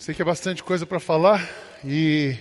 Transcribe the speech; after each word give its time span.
Sei 0.00 0.14
que 0.14 0.22
é 0.22 0.24
bastante 0.24 0.62
coisa 0.62 0.86
para 0.86 1.00
falar, 1.00 1.50
e 1.84 2.36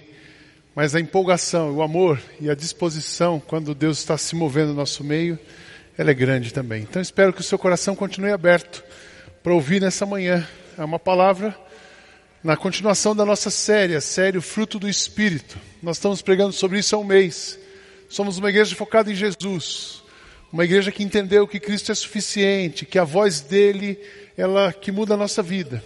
mas 0.75 0.93
a 0.93 0.99
empolgação, 0.99 1.71
o 1.75 1.81
amor 1.81 2.21
e 2.39 2.51
a 2.51 2.53
disposição 2.53 3.39
quando 3.39 3.73
Deus 3.73 3.97
está 3.97 4.15
se 4.15 4.35
movendo 4.35 4.67
no 4.69 4.75
nosso 4.75 5.03
meio, 5.03 5.39
ela 5.97 6.11
é 6.11 6.13
grande 6.13 6.53
também. 6.53 6.83
Então 6.83 7.01
espero 7.01 7.33
que 7.33 7.41
o 7.41 7.43
seu 7.43 7.57
coração 7.57 7.95
continue 7.95 8.31
aberto 8.31 8.83
para 9.41 9.51
ouvir 9.55 9.81
nessa 9.81 10.05
manhã. 10.05 10.47
É 10.77 10.83
uma 10.83 10.99
palavra 10.99 11.57
na 12.43 12.55
continuação 12.55 13.15
da 13.15 13.25
nossa 13.25 13.49
série, 13.49 13.95
a 13.95 14.01
série 14.01 14.37
O 14.37 14.41
Fruto 14.41 14.77
do 14.77 14.87
Espírito. 14.87 15.57
Nós 15.81 15.97
estamos 15.97 16.21
pregando 16.21 16.53
sobre 16.53 16.77
isso 16.77 16.95
há 16.95 16.99
um 16.99 17.03
mês. 17.03 17.57
Somos 18.07 18.37
uma 18.37 18.49
igreja 18.49 18.75
focada 18.75 19.11
em 19.11 19.15
Jesus, 19.15 20.03
uma 20.51 20.63
igreja 20.63 20.91
que 20.91 21.03
entendeu 21.03 21.47
que 21.47 21.59
Cristo 21.59 21.91
é 21.91 21.95
suficiente, 21.95 22.85
que 22.85 22.97
a 22.97 23.03
voz 23.03 23.41
dele 23.41 23.99
ela 24.37 24.71
que 24.71 24.91
muda 24.91 25.15
a 25.15 25.17
nossa 25.17 25.41
vida. 25.41 25.83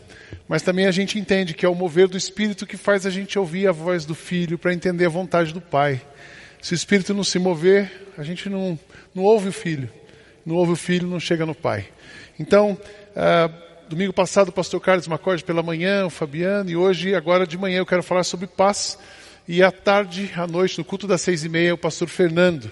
Mas 0.47 0.61
também 0.61 0.85
a 0.85 0.91
gente 0.91 1.17
entende 1.17 1.53
que 1.53 1.65
é 1.65 1.69
o 1.69 1.73
mover 1.73 2.07
do 2.07 2.17
Espírito 2.17 2.67
que 2.67 2.77
faz 2.77 3.05
a 3.05 3.09
gente 3.09 3.39
ouvir 3.39 3.67
a 3.67 3.71
voz 3.71 4.05
do 4.05 4.13
Filho 4.13 4.57
para 4.57 4.73
entender 4.73 5.05
a 5.05 5.09
vontade 5.09 5.53
do 5.53 5.61
Pai. 5.61 6.01
Se 6.61 6.73
o 6.73 6.75
Espírito 6.75 7.13
não 7.13 7.23
se 7.23 7.39
mover, 7.39 7.89
a 8.17 8.23
gente 8.23 8.49
não, 8.49 8.77
não 9.15 9.23
ouve 9.23 9.49
o 9.49 9.53
Filho. 9.53 9.89
Não 10.45 10.55
ouve 10.55 10.73
o 10.73 10.75
Filho, 10.75 11.07
não 11.07 11.19
chega 11.19 11.45
no 11.45 11.55
Pai. 11.55 11.87
Então, 12.37 12.77
uh, 13.15 13.87
domingo 13.87 14.11
passado 14.11 14.49
o 14.49 14.51
pastor 14.51 14.81
Carlos 14.81 15.07
Macorde 15.07 15.43
pela 15.43 15.63
manhã, 15.63 16.05
o 16.05 16.09
Fabiano, 16.09 16.69
e 16.69 16.75
hoje, 16.75 17.15
agora 17.15 17.47
de 17.47 17.57
manhã, 17.57 17.77
eu 17.77 17.85
quero 17.85 18.03
falar 18.03 18.23
sobre 18.23 18.47
paz. 18.47 18.97
E 19.47 19.63
à 19.63 19.71
tarde, 19.71 20.31
à 20.35 20.45
noite, 20.45 20.77
no 20.77 20.85
culto 20.85 21.07
das 21.07 21.21
seis 21.21 21.43
e 21.43 21.49
meia, 21.49 21.73
o 21.73 21.77
pastor 21.77 22.09
Fernando 22.09 22.71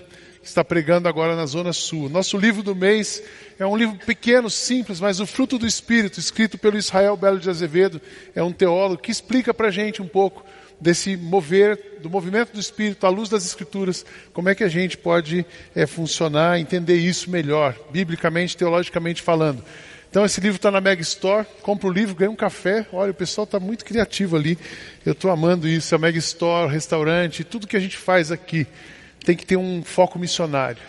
está 0.50 0.64
pregando 0.64 1.08
agora 1.08 1.36
na 1.36 1.46
Zona 1.46 1.72
Sul. 1.72 2.10
Nosso 2.10 2.38
livro 2.38 2.62
do 2.62 2.76
mês 2.76 3.22
é 3.58 3.66
um 3.66 3.78
livro 3.78 3.98
pequeno, 4.06 4.50
simples, 4.50 5.00
mas 5.00 5.20
o 5.20 5.26
fruto 5.26 5.58
do 5.58 5.68
Espírito, 5.68 6.20
escrito 6.20 6.58
pelo 6.58 6.78
Israel 6.78 7.16
Belo 7.16 7.40
de 7.40 7.50
Azevedo, 7.50 8.02
é 8.36 8.42
um 8.42 8.52
teólogo 8.52 9.02
que 9.02 9.12
explica 9.12 9.54
para 9.54 9.68
a 9.68 9.72
gente 9.72 10.02
um 10.02 10.08
pouco 10.08 10.44
desse 10.82 11.16
mover, 11.18 12.00
do 12.02 12.10
movimento 12.10 12.54
do 12.54 12.60
Espírito, 12.60 13.06
à 13.06 13.10
luz 13.10 13.30
das 13.30 13.46
Escrituras, 13.46 14.06
como 14.34 14.50
é 14.50 14.56
que 14.56 14.64
a 14.64 14.70
gente 14.70 14.98
pode 14.98 15.46
é, 15.76 15.86
funcionar, 15.86 16.60
entender 16.60 16.96
isso 16.96 17.30
melhor, 17.30 17.76
biblicamente, 17.92 18.58
teologicamente 18.58 19.22
falando. 19.22 19.64
Então 20.10 20.26
esse 20.26 20.42
livro 20.42 20.56
está 20.56 20.72
na 20.72 20.82
Mega 20.82 21.02
Store, 21.02 21.46
compra 21.62 21.88
o 21.88 21.92
livro, 21.92 22.16
ganha 22.16 22.32
um 22.32 22.36
café, 22.36 22.88
olha, 22.92 23.12
o 23.12 23.16
pessoal 23.16 23.46
está 23.46 23.60
muito 23.60 23.86
criativo 23.86 24.36
ali, 24.36 24.58
eu 25.06 25.12
estou 25.12 25.30
amando 25.30 25.68
isso, 25.68 25.94
a 25.94 25.98
Mega 26.00 26.18
Store, 26.18 26.72
restaurante, 26.72 27.44
tudo 27.44 27.68
que 27.68 27.78
a 27.78 27.80
gente 27.80 27.98
faz 27.98 28.32
aqui 28.32 28.66
tem 29.30 29.38
que 29.38 29.46
ter 29.46 29.58
um 29.58 29.84
foco 29.84 30.18
missionário. 30.18 30.82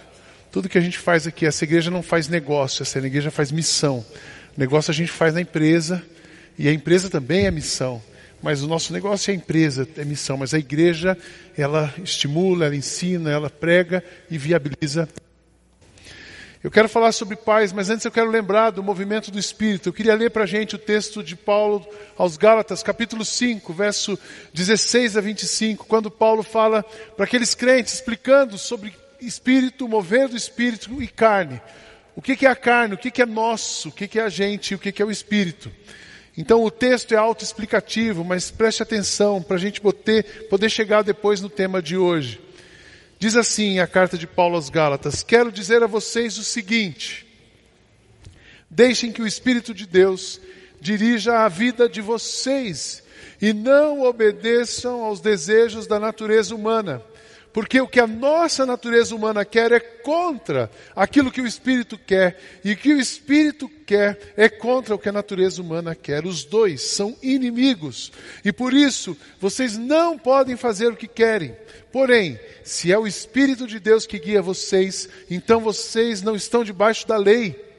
Tudo 0.51 0.67
que 0.67 0.79
a 0.79 0.81
gente 0.81 0.97
faz 0.97 1.27
aqui, 1.27 1.45
essa 1.45 1.63
igreja 1.63 1.91
não 1.91 2.03
faz 2.03 2.27
negócio, 2.27 2.83
essa 2.83 2.99
igreja 2.99 3.31
faz 3.31 3.53
missão. 3.53 3.99
O 4.57 4.59
negócio 4.59 4.91
a 4.91 4.95
gente 4.95 5.13
faz 5.13 5.35
na 5.35 5.43
empresa, 5.43 6.03
e 6.59 6.67
a 6.67 6.73
empresa 6.73 7.11
também 7.11 7.45
é 7.45 7.51
missão. 7.51 8.03
Mas 8.43 8.63
o 8.63 8.67
nosso 8.67 8.95
negócio 8.95 9.31
é 9.31 9.35
a 9.35 9.37
empresa, 9.37 9.87
é 9.95 10.07
missão. 10.07 10.39
Mas 10.39 10.55
a 10.55 10.59
igreja, 10.59 11.19
ela 11.55 11.93
estimula, 12.03 12.65
ela 12.65 12.75
ensina, 12.75 13.31
ela 13.31 13.51
prega 13.51 14.03
e 14.31 14.39
viabiliza 14.39 15.07
eu 16.63 16.71
quero 16.71 16.91
falar 16.91 17.13
sobre 17.13 17.37
paz, 17.37 17.73
mas 17.73 17.89
antes 17.89 18.05
eu 18.05 18.11
quero 18.11 18.31
lembrar 18.31 18.69
do 18.69 18.83
movimento 18.83 19.31
do 19.31 19.39
Espírito. 19.39 19.89
Eu 19.89 19.93
queria 19.95 20.15
ler 20.15 20.31
para 20.31 20.43
a 20.43 20.47
gente 20.47 20.75
o 20.75 20.79
texto 20.79 21.23
de 21.23 21.35
Paulo 21.35 21.87
aos 22.19 22.37
Gálatas, 22.37 22.83
capítulo 22.83 23.25
5, 23.25 23.73
verso 23.73 24.19
16 24.53 25.17
a 25.17 25.23
25, 25.23 25.87
quando 25.87 26.11
Paulo 26.11 26.43
fala 26.43 26.83
para 27.17 27.25
aqueles 27.25 27.55
crentes, 27.55 27.95
explicando 27.95 28.59
sobre 28.59 28.93
Espírito, 29.23 29.89
mover 29.89 30.29
do 30.29 30.37
Espírito 30.37 31.03
e 31.03 31.09
carne. 31.09 31.63
O 32.15 32.21
que, 32.21 32.37
que 32.37 32.45
é 32.45 32.51
a 32.51 32.57
carne, 32.57 32.95
o 32.95 32.99
que, 32.99 33.11
que 33.11 33.23
é 33.23 33.27
nosso, 33.27 33.89
o 33.89 33.93
que, 33.93 34.07
que 34.07 34.19
é 34.19 34.23
a 34.23 34.29
gente 34.29 34.75
o 34.75 34.79
que, 34.79 34.93
que 34.93 35.01
é 35.01 35.05
o 35.05 35.11
Espírito. 35.11 35.73
Então 36.37 36.63
o 36.63 36.71
texto 36.71 37.13
é 37.13 37.17
autoexplicativo, 37.17 38.23
mas 38.23 38.51
preste 38.51 38.83
atenção 38.83 39.43
para 39.43 39.57
a 39.57 39.61
gente 39.61 39.81
poder, 39.81 40.49
poder 40.51 40.69
chegar 40.69 41.01
depois 41.01 41.41
no 41.41 41.49
tema 41.49 41.81
de 41.81 41.97
hoje. 41.97 42.50
Diz 43.21 43.37
assim 43.37 43.81
a 43.81 43.87
carta 43.87 44.17
de 44.17 44.27
Paulo 44.27 44.57
aos 44.57 44.71
Gálatas: 44.71 45.23
Quero 45.23 45.53
dizer 45.53 45.83
a 45.83 45.87
vocês 45.87 46.39
o 46.39 46.43
seguinte: 46.43 47.27
deixem 48.71 49.13
que 49.13 49.21
o 49.21 49.27
Espírito 49.27 49.75
de 49.75 49.87
Deus 49.87 50.41
dirija 50.81 51.41
a 51.41 51.49
vida 51.49 51.87
de 51.87 52.01
vocês 52.01 53.03
e 53.39 53.53
não 53.53 54.01
obedeçam 54.01 55.05
aos 55.05 55.21
desejos 55.21 55.87
da 55.87 56.01
natureza 56.01 56.55
humana 56.55 57.03
porque 57.53 57.81
o 57.81 57.89
que 57.89 57.99
a 57.99 58.07
nossa 58.07 58.65
natureza 58.65 59.15
humana 59.15 59.45
quer 59.45 59.73
é 59.73 59.81
contra 59.81 60.71
aquilo 60.95 61.31
que 61.31 61.41
o 61.41 61.47
Espírito 61.47 61.99
quer, 61.99 62.39
e 62.65 62.73
o 62.73 62.77
que 62.77 62.93
o 62.93 63.01
Espírito 63.01 63.69
quer 63.87 64.35
é 64.37 64.49
contra 64.49 64.95
o 64.95 64.99
que 64.99 65.09
a 65.09 65.13
natureza 65.13 65.61
humana 65.61 65.95
quer. 65.95 66.25
Os 66.25 66.45
dois 66.45 66.83
são 66.83 67.17
inimigos, 67.23 68.13
e 68.45 68.53
por 68.53 68.73
isso 68.73 69.17
vocês 69.41 69.77
não 69.77 70.19
podem 70.19 70.57
fazer 70.57 70.89
o 70.89 70.97
que 70.97 71.09
querem. 71.09 71.57
Porém, 71.93 72.39
se 72.63 72.93
é 72.93 72.99
o 72.99 73.07
Espírito 73.07 73.67
de 73.67 73.81
Deus 73.81 74.07
que 74.07 74.19
guia 74.19 74.41
vocês, 74.41 75.09
então 75.31 75.61
vocês 75.61 76.23
não 76.23 76.37
estão 76.37 76.63
debaixo 76.63 77.07
da 77.07 77.17
lei 77.17 77.70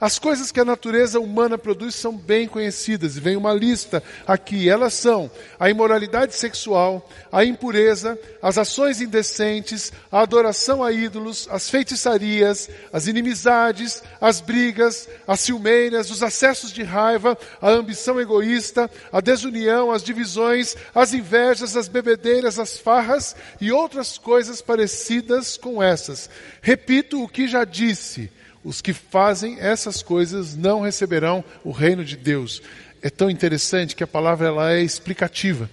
as 0.00 0.18
coisas 0.18 0.52
que 0.52 0.60
a 0.60 0.64
natureza 0.64 1.18
humana 1.18 1.56
produz 1.56 1.94
são 1.94 2.16
bem 2.16 2.46
conhecidas, 2.46 3.16
e 3.16 3.20
vem 3.20 3.36
uma 3.36 3.52
lista 3.52 4.02
aqui. 4.26 4.68
Elas 4.68 4.94
são 4.94 5.30
a 5.58 5.70
imoralidade 5.70 6.34
sexual, 6.34 7.08
a 7.32 7.44
impureza, 7.44 8.18
as 8.42 8.58
ações 8.58 9.00
indecentes, 9.00 9.92
a 10.10 10.20
adoração 10.20 10.82
a 10.82 10.92
ídolos, 10.92 11.48
as 11.50 11.70
feitiçarias, 11.70 12.68
as 12.92 13.06
inimizades, 13.06 14.02
as 14.20 14.40
brigas, 14.40 15.08
as 15.26 15.40
ciumeiras, 15.40 16.10
os 16.10 16.22
acessos 16.22 16.72
de 16.72 16.82
raiva, 16.82 17.36
a 17.60 17.70
ambição 17.70 18.20
egoísta, 18.20 18.90
a 19.10 19.20
desunião, 19.20 19.90
as 19.90 20.02
divisões, 20.02 20.76
as 20.94 21.14
invejas, 21.14 21.76
as 21.76 21.88
bebedeiras, 21.88 22.58
as 22.58 22.78
farras 22.78 23.34
e 23.60 23.72
outras 23.72 24.18
coisas 24.18 24.60
parecidas 24.60 25.56
com 25.56 25.82
essas. 25.82 26.28
Repito 26.60 27.22
o 27.22 27.28
que 27.28 27.48
já 27.48 27.64
disse 27.64 28.30
os 28.66 28.82
que 28.82 28.92
fazem 28.92 29.60
essas 29.60 30.02
coisas 30.02 30.56
não 30.56 30.80
receberão 30.80 31.44
o 31.62 31.70
reino 31.70 32.04
de 32.04 32.16
Deus. 32.16 32.60
É 33.00 33.08
tão 33.08 33.30
interessante 33.30 33.94
que 33.94 34.02
a 34.02 34.08
palavra 34.08 34.48
ela 34.48 34.72
é 34.72 34.82
explicativa. 34.82 35.70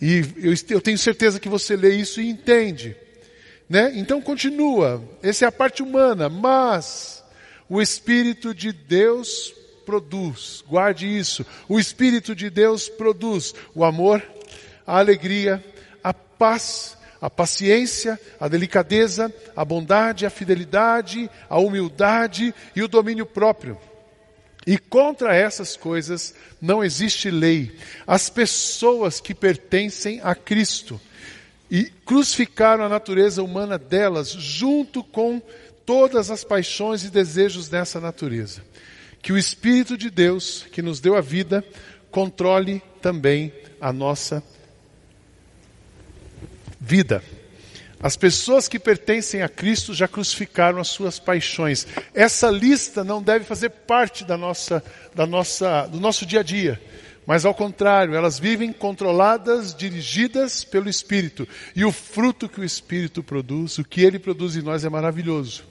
E 0.00 0.24
eu, 0.36 0.54
eu 0.70 0.80
tenho 0.80 0.96
certeza 0.96 1.40
que 1.40 1.48
você 1.48 1.74
lê 1.74 1.96
isso 1.96 2.20
e 2.20 2.30
entende. 2.30 2.94
Né? 3.68 3.92
Então 3.96 4.22
continua. 4.22 5.02
Essa 5.20 5.46
é 5.46 5.48
a 5.48 5.52
parte 5.52 5.82
humana, 5.82 6.28
mas 6.28 7.24
o 7.68 7.82
Espírito 7.82 8.54
de 8.54 8.70
Deus 8.70 9.52
produz. 9.84 10.62
Guarde 10.68 11.08
isso. 11.08 11.44
O 11.68 11.76
Espírito 11.76 12.36
de 12.36 12.48
Deus 12.48 12.88
produz 12.88 13.52
o 13.74 13.84
amor, 13.84 14.22
a 14.86 14.98
alegria, 15.00 15.64
a 16.04 16.14
paz, 16.14 16.96
a 17.20 17.28
paciência, 17.28 18.18
a 18.38 18.48
delicadeza, 18.48 19.32
a 19.56 19.64
bondade, 19.64 20.24
a 20.24 20.30
fidelidade, 20.30 21.28
a 21.48 21.58
humildade 21.58 22.54
e 22.74 22.82
o 22.82 22.88
domínio 22.88 23.26
próprio. 23.26 23.78
E 24.66 24.76
contra 24.76 25.34
essas 25.34 25.76
coisas 25.76 26.34
não 26.60 26.84
existe 26.84 27.30
lei. 27.30 27.76
As 28.06 28.28
pessoas 28.28 29.20
que 29.20 29.34
pertencem 29.34 30.20
a 30.22 30.34
Cristo 30.34 31.00
e 31.70 31.84
crucificaram 31.84 32.84
a 32.84 32.88
natureza 32.88 33.42
humana 33.42 33.78
delas 33.78 34.30
junto 34.30 35.02
com 35.02 35.40
todas 35.84 36.30
as 36.30 36.44
paixões 36.44 37.04
e 37.04 37.10
desejos 37.10 37.68
dessa 37.68 37.98
natureza. 37.98 38.62
Que 39.22 39.32
o 39.32 39.38
Espírito 39.38 39.96
de 39.96 40.10
Deus, 40.10 40.66
que 40.70 40.82
nos 40.82 41.00
deu 41.00 41.16
a 41.16 41.20
vida, 41.20 41.64
controle 42.10 42.82
também 43.00 43.52
a 43.80 43.92
nossa 43.92 44.40
vida. 44.40 44.57
As 48.00 48.16
pessoas 48.16 48.68
que 48.68 48.78
pertencem 48.78 49.42
a 49.42 49.48
Cristo 49.48 49.92
já 49.92 50.06
crucificaram 50.06 50.78
as 50.78 50.88
suas 50.88 51.18
paixões. 51.18 51.86
Essa 52.14 52.48
lista 52.48 53.02
não 53.02 53.20
deve 53.20 53.44
fazer 53.44 53.70
parte 53.70 54.24
da 54.24 54.36
nossa, 54.36 54.82
da 55.14 55.26
nossa, 55.26 55.86
do 55.86 55.98
nosso 55.98 56.24
dia 56.24 56.40
a 56.40 56.42
dia. 56.44 56.80
Mas 57.26 57.44
ao 57.44 57.52
contrário, 57.52 58.14
elas 58.14 58.38
vivem 58.38 58.72
controladas, 58.72 59.74
dirigidas 59.74 60.64
pelo 60.64 60.88
Espírito. 60.88 61.46
E 61.76 61.84
o 61.84 61.92
fruto 61.92 62.48
que 62.48 62.60
o 62.60 62.64
Espírito 62.64 63.22
produz, 63.22 63.76
o 63.78 63.84
que 63.84 64.00
ele 64.00 64.18
produz 64.18 64.56
em 64.56 64.62
nós 64.62 64.84
é 64.84 64.88
maravilhoso. 64.88 65.64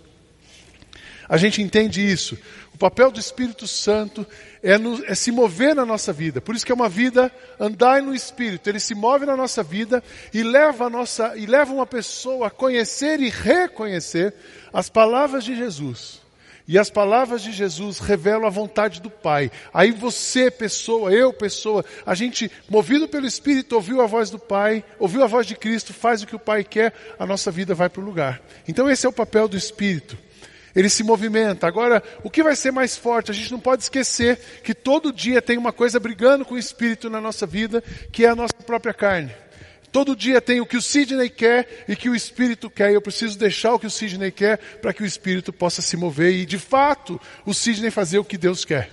A 1.30 1.36
gente 1.36 1.62
entende 1.62 2.00
isso. 2.00 2.38
O 2.78 2.86
papel 2.88 3.10
do 3.10 3.20
Espírito 3.20 3.66
Santo 3.66 4.24
é, 4.62 4.78
no, 4.78 5.04
é, 5.08 5.16
se 5.16 5.32
mover 5.32 5.74
na 5.74 5.84
nossa 5.84 6.14
vida. 6.14 6.40
Por 6.40 6.54
isso 6.54 6.64
que 6.64 6.72
é 6.72 6.76
uma 6.76 6.88
vida 6.88 7.32
andar 7.60 8.04
no 8.04 8.14
Espírito. 8.14 8.70
Ele 8.70 8.80
se 8.80 8.94
move 8.94 9.26
na 9.26 9.36
nossa 9.36 9.64
vida 9.64 10.04
e 10.32 10.44
leva, 10.44 10.88
nossa, 10.88 11.36
e 11.36 11.48
leva 11.48 11.74
uma 11.74 11.88
pessoa 11.88 12.46
a 12.46 12.52
conhecer 12.52 13.20
e 13.20 13.32
reconhecer 13.32 14.32
as 14.72 14.90
palavras 14.90 15.44
de 15.44 15.56
Jesus. 15.56 16.22
E 16.68 16.78
as 16.78 16.92
palavras 16.92 17.42
de 17.42 17.52
Jesus 17.52 17.98
revelam 17.98 18.46
a 18.46 18.52
vontade 18.52 19.02
do 19.02 19.10
Pai. 19.10 19.50
Aí 19.74 19.90
você, 19.90 20.52
pessoa, 20.52 21.12
eu, 21.12 21.34
pessoa, 21.34 21.84
a 22.06 22.14
gente, 22.14 22.52
movido 22.70 23.08
pelo 23.08 23.26
Espírito, 23.26 23.74
ouviu 23.74 24.04
a 24.04 24.06
voz 24.06 24.30
do 24.30 24.38
Pai, 24.38 24.84
ouviu 25.00 25.24
a 25.24 25.28
voz 25.28 25.48
de 25.48 25.56
Cristo, 25.56 25.96
faz 25.96 26.22
o 26.22 26.28
que 26.28 26.36
o 26.36 26.40
Pai 26.40 26.64
quer, 26.64 26.94
a 27.18 27.26
nossa 27.26 27.50
vida 27.50 27.74
vai 27.74 27.90
para 27.90 28.04
o 28.04 28.06
lugar. 28.06 28.40
Então 28.68 28.88
esse 28.88 29.04
é 29.04 29.10
o 29.10 29.14
papel 29.14 29.48
do 29.48 29.58
Espírito. 29.58 30.27
Ele 30.76 30.90
se 30.90 31.04
movimenta. 31.04 31.68
Agora, 31.68 32.04
o 32.24 32.30
que 32.30 32.44
vai 32.44 32.56
ser 32.56 32.72
mais 32.72 32.96
forte? 32.96 33.32
A 33.32 33.34
gente 33.34 33.52
não 33.52 33.60
pode 33.60 33.84
esquecer 33.84 34.40
que 34.64 34.74
todo 34.74 35.12
dia 35.12 35.42
tem 35.42 35.58
uma 35.58 35.74
coisa 35.74 36.00
brigando 36.00 36.46
com 36.46 36.56
o 36.56 36.60
espírito 36.60 37.10
na 37.10 37.20
nossa 37.20 37.46
vida, 37.46 37.84
que 38.12 38.26
é 38.26 38.30
a 38.30 38.36
nossa 38.36 38.54
própria 38.54 38.94
carne. 38.94 39.32
Todo 39.92 40.16
dia 40.16 40.42
tem 40.42 40.60
o 40.60 40.66
que 40.66 40.78
o 40.78 40.82
Sidney 40.82 41.30
quer 41.30 41.86
e 41.88 41.96
que 41.96 42.10
o 42.10 42.16
Espírito 42.16 42.70
quer. 42.70 42.92
E 42.92 42.94
eu 42.94 43.02
preciso 43.02 43.38
deixar 43.38 43.74
o 43.74 43.80
que 43.80 43.88
o 43.88 43.92
Sidney 43.92 44.32
quer 44.32 44.58
para 44.82 44.94
que 44.94 45.02
o 45.02 45.06
Espírito 45.06 45.54
possa 45.54 45.82
se 45.82 45.96
mover 45.96 46.34
e, 46.34 46.46
de 46.46 46.60
fato, 46.60 47.20
o 47.46 47.54
Sidney 47.54 47.90
fazer 47.90 48.20
o 48.20 48.24
que 48.24 48.38
Deus 48.38 48.66
quer. 48.66 48.92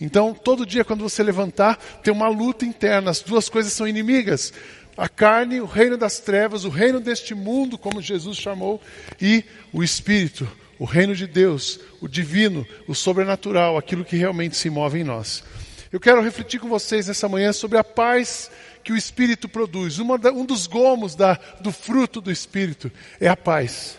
Então, 0.00 0.32
todo 0.32 0.64
dia 0.64 0.84
quando 0.84 1.02
você 1.02 1.22
levantar, 1.22 1.76
tem 2.02 2.12
uma 2.12 2.28
luta 2.28 2.64
interna. 2.64 3.10
As 3.10 3.20
duas 3.20 3.48
coisas 3.48 3.72
são 3.72 3.86
inimigas. 3.86 4.52
A 4.96 5.08
carne, 5.08 5.60
o 5.60 5.66
reino 5.66 5.96
das 5.96 6.18
trevas, 6.18 6.64
o 6.64 6.68
reino 6.68 7.00
deste 7.00 7.34
mundo, 7.34 7.78
como 7.78 8.02
Jesus 8.02 8.36
chamou, 8.38 8.80
e 9.20 9.44
o 9.72 9.84
Espírito, 9.84 10.50
o 10.80 10.86
reino 10.86 11.14
de 11.14 11.26
Deus, 11.26 11.78
o 12.00 12.08
divino, 12.08 12.66
o 12.88 12.94
sobrenatural, 12.94 13.76
aquilo 13.76 14.02
que 14.02 14.16
realmente 14.16 14.56
se 14.56 14.70
move 14.70 14.98
em 14.98 15.04
nós. 15.04 15.44
Eu 15.92 16.00
quero 16.00 16.22
refletir 16.22 16.58
com 16.58 16.70
vocês 16.70 17.06
nessa 17.06 17.28
manhã 17.28 17.52
sobre 17.52 17.76
a 17.76 17.84
paz 17.84 18.50
que 18.82 18.90
o 18.90 18.96
Espírito 18.96 19.46
produz. 19.46 19.98
Da, 20.22 20.32
um 20.32 20.46
dos 20.46 20.66
gomos 20.66 21.14
da, 21.14 21.38
do 21.60 21.70
fruto 21.70 22.22
do 22.22 22.32
Espírito 22.32 22.90
é 23.20 23.28
a 23.28 23.36
paz. 23.36 23.98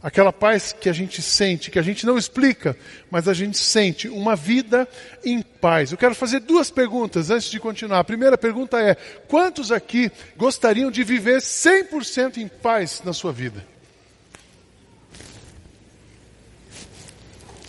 Aquela 0.00 0.32
paz 0.32 0.72
que 0.72 0.88
a 0.88 0.92
gente 0.92 1.20
sente, 1.20 1.72
que 1.72 1.78
a 1.78 1.82
gente 1.82 2.06
não 2.06 2.16
explica, 2.16 2.76
mas 3.10 3.26
a 3.26 3.34
gente 3.34 3.58
sente 3.58 4.08
uma 4.08 4.36
vida 4.36 4.86
em 5.24 5.42
paz. 5.42 5.90
Eu 5.90 5.98
quero 5.98 6.14
fazer 6.14 6.38
duas 6.38 6.70
perguntas 6.70 7.30
antes 7.30 7.50
de 7.50 7.58
continuar. 7.58 7.98
A 7.98 8.04
primeira 8.04 8.38
pergunta 8.38 8.80
é: 8.80 8.94
quantos 9.26 9.72
aqui 9.72 10.12
gostariam 10.36 10.88
de 10.88 11.02
viver 11.02 11.40
100% 11.40 12.36
em 12.36 12.46
paz 12.46 13.02
na 13.04 13.12
sua 13.12 13.32
vida? 13.32 13.75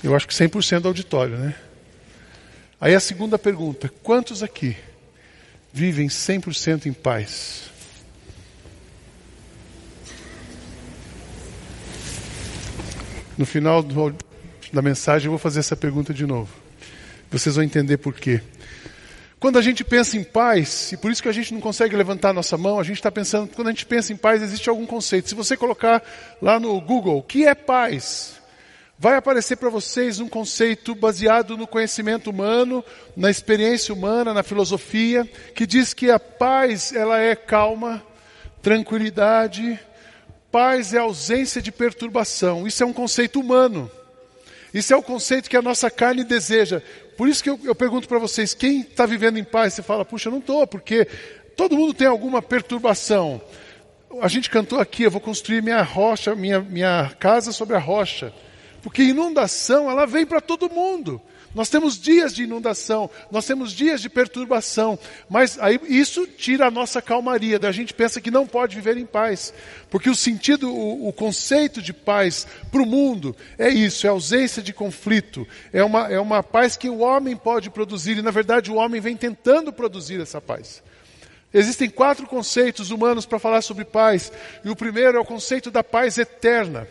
Eu 0.04 0.16
acho 0.16 0.28
que 0.28 0.34
100% 0.34 0.82
do 0.82 0.88
auditório, 0.88 1.38
né? 1.38 1.56
Aí 2.80 2.94
a 2.94 3.00
segunda 3.00 3.40
pergunta: 3.40 3.92
quantos 4.04 4.44
aqui 4.44 4.78
vivem 5.74 6.08
100% 6.08 6.86
em 6.86 6.94
paz? 6.94 7.70
No 13.38 13.46
final 13.46 13.84
do, 13.84 14.16
da 14.74 14.82
mensagem 14.82 15.26
eu 15.28 15.32
vou 15.32 15.40
fazer 15.40 15.60
essa 15.60 15.76
pergunta 15.76 16.14
de 16.14 16.26
novo. 16.26 16.52
Vocês 17.30 17.56
vão 17.56 17.64
entender 17.64 17.98
por 17.98 18.14
quê. 18.14 18.42
Quando 19.40 19.60
a 19.60 19.62
gente 19.62 19.84
pensa 19.84 20.18
em 20.18 20.24
paz, 20.24 20.92
e 20.92 20.98
por 20.98 21.12
isso 21.12 21.22
que 21.22 21.30
a 21.30 21.32
gente 21.32 21.54
não 21.54 21.62
consegue 21.62 21.96
levantar 21.96 22.34
nossa 22.34 22.58
mão, 22.58 22.80
a 22.80 22.84
gente 22.84 22.96
está 22.98 23.12
pensando, 23.12 23.48
quando 23.54 23.68
a 23.68 23.72
gente 23.72 23.86
pensa 23.86 24.12
em 24.12 24.18
paz, 24.18 24.42
existe 24.42 24.68
algum 24.68 24.86
conceito. 24.86 25.30
Se 25.30 25.36
você 25.36 25.56
colocar 25.56 26.02
lá 26.42 26.60
no 26.60 26.82
Google, 26.82 27.20
o 27.20 27.22
que 27.22 27.46
é 27.46 27.54
paz? 27.54 28.37
Vai 29.00 29.16
aparecer 29.16 29.58
para 29.58 29.70
vocês 29.70 30.20
um 30.20 30.28
conceito 30.28 30.96
baseado 30.96 31.56
no 31.56 31.68
conhecimento 31.68 32.30
humano, 32.30 32.84
na 33.16 33.30
experiência 33.30 33.94
humana, 33.94 34.34
na 34.34 34.42
filosofia, 34.42 35.30
que 35.54 35.68
diz 35.68 35.94
que 35.94 36.10
a 36.10 36.20
paz, 36.20 36.94
ela 36.94 37.20
é 37.20 37.36
calma, 37.36 38.04
tranquilidade, 38.62 39.80
Paz 40.52 40.94
é 40.94 40.98
ausência 40.98 41.62
de 41.62 41.72
perturbação. 41.72 42.66
Isso 42.66 42.82
é 42.82 42.86
um 42.86 42.94
conceito 42.94 43.40
humano. 43.40 43.92
Isso 44.74 44.94
é 44.94 44.98
o 44.98 45.04
conceito 45.04 45.50
que 45.50 45.58
a 45.58 45.62
nossa 45.62 45.90
carne 45.92 46.24
deseja. 46.24 46.82
Por 47.18 47.28
isso 47.28 47.44
que 47.44 47.50
eu, 47.50 47.60
eu 47.64 47.76
pergunto 47.76 48.08
para 48.08 48.20
vocês: 48.20 48.54
quem 48.54 48.82
está 48.82 49.06
vivendo 49.06 49.38
em 49.38 49.44
paz? 49.44 49.74
Você 49.74 49.84
fala, 49.84 50.06
puxa, 50.06 50.30
eu 50.30 50.32
não 50.32 50.40
estou, 50.40 50.66
porque 50.66 51.06
todo 51.56 51.76
mundo 51.76 51.94
tem 51.94 52.08
alguma 52.08 52.42
perturbação. 52.42 53.42
A 54.22 54.28
gente 54.28 54.50
cantou 54.50 54.80
aqui: 54.80 55.04
eu 55.04 55.12
vou 55.12 55.22
construir 55.22 55.62
minha 55.62 55.82
rocha, 55.82 56.34
minha, 56.34 56.60
minha 56.60 57.12
casa 57.20 57.52
sobre 57.52 57.76
a 57.76 57.80
rocha. 57.80 58.34
Porque 58.82 59.04
inundação, 59.04 59.90
ela 59.90 60.06
vem 60.06 60.26
para 60.26 60.42
todo 60.42 60.70
mundo. 60.70 61.22
Nós 61.58 61.70
temos 61.70 62.00
dias 62.00 62.36
de 62.36 62.44
inundação, 62.44 63.10
nós 63.32 63.46
temos 63.48 63.72
dias 63.72 64.00
de 64.00 64.10
perturbação, 64.10 65.00
mas 65.28 65.58
aí 65.60 65.80
isso 65.88 66.28
tira 66.28 66.68
a 66.68 66.72
nossa 66.72 67.02
calmaria. 67.02 67.58
Da 67.58 67.72
gente 67.72 67.96
pensa 67.96 68.22
que 68.22 68.30
não 68.30 68.46
pode 68.46 68.76
viver 68.76 68.96
em 68.96 69.08
paz, 69.08 69.52
porque 69.90 70.08
o 70.08 70.16
sentido, 70.16 70.72
o, 70.72 71.08
o 71.08 71.14
conceito 71.14 71.82
de 71.82 71.94
paz 71.94 72.46
para 72.72 72.82
o 72.82 72.86
mundo 72.86 73.36
é 73.58 73.70
isso, 73.70 74.06
é 74.06 74.10
ausência 74.12 74.62
de 74.62 74.72
conflito, 74.72 75.48
é 75.74 75.84
uma, 75.84 76.08
é 76.08 76.20
uma 76.20 76.44
paz 76.44 76.78
que 76.78 76.90
o 76.90 77.00
homem 77.00 77.36
pode 77.36 77.72
produzir 77.72 78.18
e 78.18 78.22
na 78.22 78.30
verdade 78.30 78.70
o 78.70 78.76
homem 78.76 79.02
vem 79.02 79.18
tentando 79.18 79.74
produzir 79.74 80.22
essa 80.22 80.40
paz. 80.40 80.84
Existem 81.52 81.90
quatro 81.90 82.28
conceitos 82.28 82.92
humanos 82.92 83.26
para 83.26 83.40
falar 83.40 83.64
sobre 83.64 83.84
paz, 83.84 84.32
e 84.64 84.70
o 84.70 84.76
primeiro 84.76 85.18
é 85.18 85.20
o 85.20 85.26
conceito 85.26 85.72
da 85.72 85.84
paz 85.84 86.18
eterna. 86.20 86.88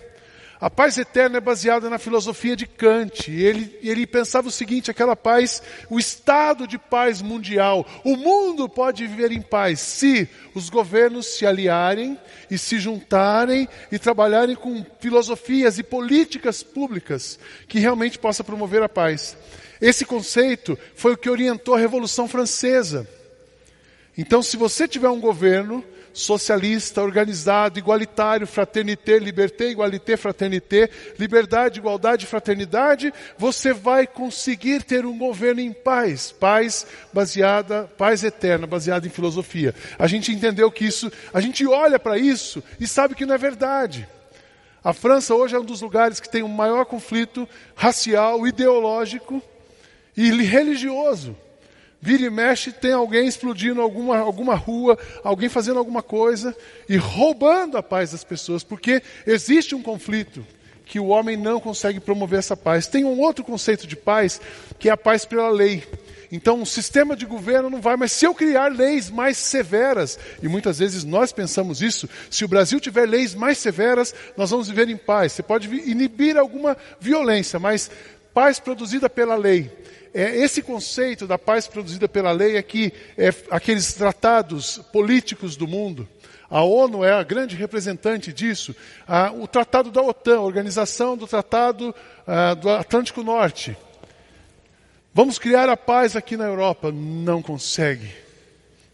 A 0.58 0.70
paz 0.70 0.96
eterna 0.96 1.36
é 1.36 1.40
baseada 1.40 1.90
na 1.90 1.98
filosofia 1.98 2.56
de 2.56 2.66
Kant. 2.66 3.30
Ele, 3.30 3.78
ele 3.82 4.06
pensava 4.06 4.48
o 4.48 4.50
seguinte: 4.50 4.90
aquela 4.90 5.14
paz, 5.14 5.62
o 5.90 5.98
estado 5.98 6.66
de 6.66 6.78
paz 6.78 7.20
mundial. 7.20 7.86
O 8.02 8.16
mundo 8.16 8.68
pode 8.68 9.06
viver 9.06 9.32
em 9.32 9.42
paz 9.42 9.80
se 9.80 10.28
os 10.54 10.70
governos 10.70 11.26
se 11.26 11.44
aliarem 11.44 12.18
e 12.50 12.56
se 12.56 12.78
juntarem 12.78 13.68
e 13.92 13.98
trabalharem 13.98 14.56
com 14.56 14.84
filosofias 14.98 15.78
e 15.78 15.82
políticas 15.82 16.62
públicas 16.62 17.38
que 17.68 17.78
realmente 17.78 18.18
possa 18.18 18.42
promover 18.42 18.82
a 18.82 18.88
paz. 18.88 19.36
Esse 19.78 20.06
conceito 20.06 20.78
foi 20.94 21.12
o 21.12 21.18
que 21.18 21.28
orientou 21.28 21.74
a 21.74 21.78
Revolução 21.78 22.26
Francesa. 22.26 23.06
Então, 24.16 24.42
se 24.42 24.56
você 24.56 24.88
tiver 24.88 25.10
um 25.10 25.20
governo 25.20 25.84
socialista, 26.16 27.02
organizado, 27.02 27.78
igualitário, 27.78 28.46
fraternité, 28.46 29.18
liberté, 29.18 29.68
igualité, 29.68 30.16
fraternité, 30.16 30.88
liberdade, 31.18 31.78
igualdade, 31.78 32.24
fraternidade, 32.24 33.12
você 33.36 33.74
vai 33.74 34.06
conseguir 34.06 34.82
ter 34.82 35.04
um 35.04 35.18
governo 35.18 35.60
em 35.60 35.74
paz, 35.74 36.32
paz 36.32 36.86
baseada, 37.12 37.84
paz 37.98 38.24
eterna, 38.24 38.66
baseada 38.66 39.06
em 39.06 39.10
filosofia. 39.10 39.74
A 39.98 40.06
gente 40.06 40.32
entendeu 40.32 40.70
que 40.72 40.86
isso, 40.86 41.12
a 41.34 41.40
gente 41.40 41.66
olha 41.66 41.98
para 41.98 42.16
isso 42.16 42.64
e 42.80 42.86
sabe 42.88 43.14
que 43.14 43.26
não 43.26 43.34
é 43.34 43.38
verdade. 43.38 44.08
A 44.82 44.94
França 44.94 45.34
hoje 45.34 45.54
é 45.54 45.58
um 45.60 45.64
dos 45.64 45.82
lugares 45.82 46.18
que 46.18 46.30
tem 46.30 46.42
o 46.42 46.48
maior 46.48 46.86
conflito 46.86 47.46
racial, 47.74 48.46
ideológico 48.46 49.42
e 50.16 50.30
religioso. 50.30 51.36
Vira 52.00 52.24
e 52.24 52.30
mexe, 52.30 52.72
tem 52.72 52.92
alguém 52.92 53.26
explodindo 53.26 53.80
alguma, 53.80 54.18
alguma 54.18 54.54
rua, 54.54 54.98
alguém 55.24 55.48
fazendo 55.48 55.78
alguma 55.78 56.02
coisa 56.02 56.54
e 56.88 56.96
roubando 56.96 57.76
a 57.76 57.82
paz 57.82 58.12
das 58.12 58.22
pessoas, 58.22 58.62
porque 58.62 59.02
existe 59.26 59.74
um 59.74 59.82
conflito 59.82 60.44
que 60.84 61.00
o 61.00 61.08
homem 61.08 61.36
não 61.36 61.58
consegue 61.58 61.98
promover 61.98 62.38
essa 62.38 62.56
paz. 62.56 62.86
Tem 62.86 63.04
um 63.04 63.18
outro 63.18 63.44
conceito 63.44 63.86
de 63.86 63.96
paz, 63.96 64.40
que 64.78 64.88
é 64.88 64.92
a 64.92 64.96
paz 64.96 65.24
pela 65.24 65.50
lei. 65.50 65.82
Então, 66.30 66.62
o 66.62 66.66
sistema 66.66 67.16
de 67.16 67.26
governo 67.26 67.70
não 67.70 67.80
vai, 67.80 67.96
mas 67.96 68.12
se 68.12 68.24
eu 68.24 68.34
criar 68.34 68.72
leis 68.72 69.10
mais 69.10 69.36
severas, 69.36 70.18
e 70.42 70.48
muitas 70.48 70.78
vezes 70.78 71.02
nós 71.04 71.32
pensamos 71.32 71.82
isso, 71.82 72.08
se 72.30 72.44
o 72.44 72.48
Brasil 72.48 72.78
tiver 72.78 73.06
leis 73.08 73.34
mais 73.34 73.58
severas, 73.58 74.14
nós 74.36 74.50
vamos 74.50 74.68
viver 74.68 74.88
em 74.88 74.96
paz. 74.96 75.32
Você 75.32 75.42
pode 75.42 75.68
inibir 75.68 76.36
alguma 76.36 76.76
violência, 77.00 77.58
mas 77.58 77.90
paz 78.32 78.60
produzida 78.60 79.08
pela 79.08 79.34
lei 79.34 79.70
é, 80.18 80.34
esse 80.36 80.62
conceito 80.62 81.26
da 81.26 81.36
paz 81.36 81.66
produzida 81.68 82.08
pela 82.08 82.32
lei 82.32 82.56
é 82.56 82.62
que 82.62 82.90
é, 83.18 83.28
aqueles 83.50 83.92
tratados 83.92 84.78
políticos 84.92 85.56
do 85.56 85.68
mundo, 85.68 86.08
a 86.48 86.62
ONU 86.62 87.04
é 87.04 87.12
a 87.12 87.22
grande 87.22 87.54
representante 87.56 88.32
disso, 88.32 88.74
o 89.40 89.48
tratado 89.48 89.90
da 89.90 90.00
OTAN, 90.00 90.40
organização 90.40 91.16
do 91.16 91.26
tratado 91.26 91.92
do 92.60 92.70
Atlântico 92.70 93.24
Norte. 93.24 93.76
Vamos 95.12 95.40
criar 95.40 95.68
a 95.68 95.76
paz 95.76 96.14
aqui 96.14 96.36
na 96.36 96.44
Europa. 96.44 96.92
Não 96.92 97.42
consegue. 97.42 98.25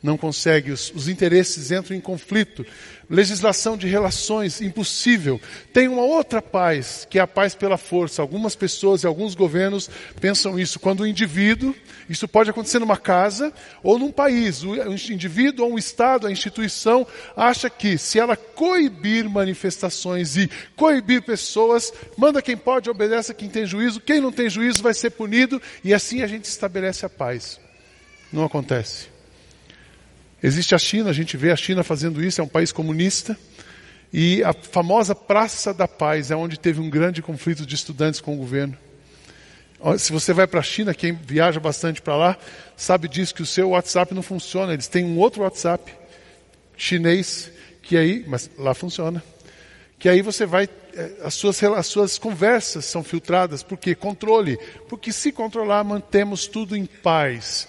Não 0.02 0.16
consegue. 0.16 0.72
Os, 0.72 0.92
os 0.94 1.08
interesses 1.08 1.70
entram 1.70 1.96
em 1.96 2.00
conflito 2.00 2.66
legislação 3.12 3.76
de 3.76 3.86
relações 3.86 4.62
impossível. 4.62 5.38
Tem 5.70 5.86
uma 5.86 6.02
outra 6.02 6.40
paz, 6.40 7.06
que 7.10 7.18
é 7.18 7.22
a 7.22 7.26
paz 7.26 7.54
pela 7.54 7.76
força. 7.76 8.22
Algumas 8.22 8.56
pessoas 8.56 9.02
e 9.02 9.06
alguns 9.06 9.34
governos 9.34 9.90
pensam 10.18 10.58
isso. 10.58 10.80
Quando 10.80 11.00
o 11.00 11.06
indivíduo, 11.06 11.74
isso 12.08 12.26
pode 12.26 12.48
acontecer 12.48 12.78
numa 12.78 12.96
casa 12.96 13.52
ou 13.82 13.98
num 13.98 14.10
país, 14.10 14.62
o 14.62 14.74
indivíduo 15.12 15.66
ou 15.66 15.74
um 15.74 15.78
Estado, 15.78 16.26
a 16.26 16.32
instituição, 16.32 17.06
acha 17.36 17.68
que 17.68 17.98
se 17.98 18.18
ela 18.18 18.34
coibir 18.34 19.28
manifestações 19.28 20.36
e 20.38 20.50
coibir 20.74 21.20
pessoas, 21.20 21.92
manda 22.16 22.40
quem 22.40 22.56
pode, 22.56 22.88
obedece 22.88 23.34
quem 23.34 23.50
tem 23.50 23.66
juízo, 23.66 24.00
quem 24.00 24.22
não 24.22 24.32
tem 24.32 24.48
juízo 24.48 24.82
vai 24.82 24.94
ser 24.94 25.10
punido 25.10 25.60
e 25.84 25.92
assim 25.92 26.22
a 26.22 26.26
gente 26.26 26.46
estabelece 26.46 27.04
a 27.04 27.10
paz. 27.10 27.60
Não 28.32 28.44
acontece. 28.44 29.11
Existe 30.42 30.74
a 30.74 30.78
China, 30.78 31.10
a 31.10 31.12
gente 31.12 31.36
vê 31.36 31.52
a 31.52 31.56
China 31.56 31.84
fazendo 31.84 32.22
isso, 32.22 32.40
é 32.40 32.44
um 32.44 32.48
país 32.48 32.72
comunista. 32.72 33.38
E 34.12 34.42
a 34.44 34.52
famosa 34.52 35.14
Praça 35.14 35.72
da 35.72 35.88
Paz 35.88 36.30
é 36.30 36.36
onde 36.36 36.58
teve 36.58 36.80
um 36.80 36.90
grande 36.90 37.22
conflito 37.22 37.64
de 37.64 37.74
estudantes 37.74 38.20
com 38.20 38.34
o 38.34 38.36
governo. 38.36 38.76
Se 39.98 40.12
você 40.12 40.32
vai 40.32 40.46
para 40.46 40.60
a 40.60 40.62
China, 40.62 40.94
quem 40.94 41.12
viaja 41.12 41.58
bastante 41.58 42.02
para 42.02 42.16
lá, 42.16 42.38
sabe 42.76 43.08
disso 43.08 43.34
que 43.34 43.42
o 43.42 43.46
seu 43.46 43.70
WhatsApp 43.70 44.14
não 44.14 44.22
funciona. 44.22 44.72
Eles 44.72 44.86
têm 44.86 45.04
um 45.04 45.18
outro 45.18 45.42
WhatsApp 45.42 45.92
chinês 46.76 47.50
que 47.82 47.96
aí, 47.96 48.24
mas 48.28 48.48
lá 48.56 48.74
funciona, 48.74 49.22
que 49.98 50.08
aí 50.08 50.22
você 50.22 50.46
vai, 50.46 50.68
eh, 50.94 51.12
as 51.24 51.34
suas, 51.34 51.62
as 51.62 51.86
suas 51.86 52.18
conversas 52.18 52.84
são 52.84 53.02
filtradas. 53.02 53.62
Por 53.62 53.76
quê? 53.76 53.94
Controle. 53.94 54.56
Porque 54.88 55.12
se 55.12 55.32
controlar, 55.32 55.82
mantemos 55.82 56.46
tudo 56.46 56.76
em 56.76 56.86
paz. 56.86 57.68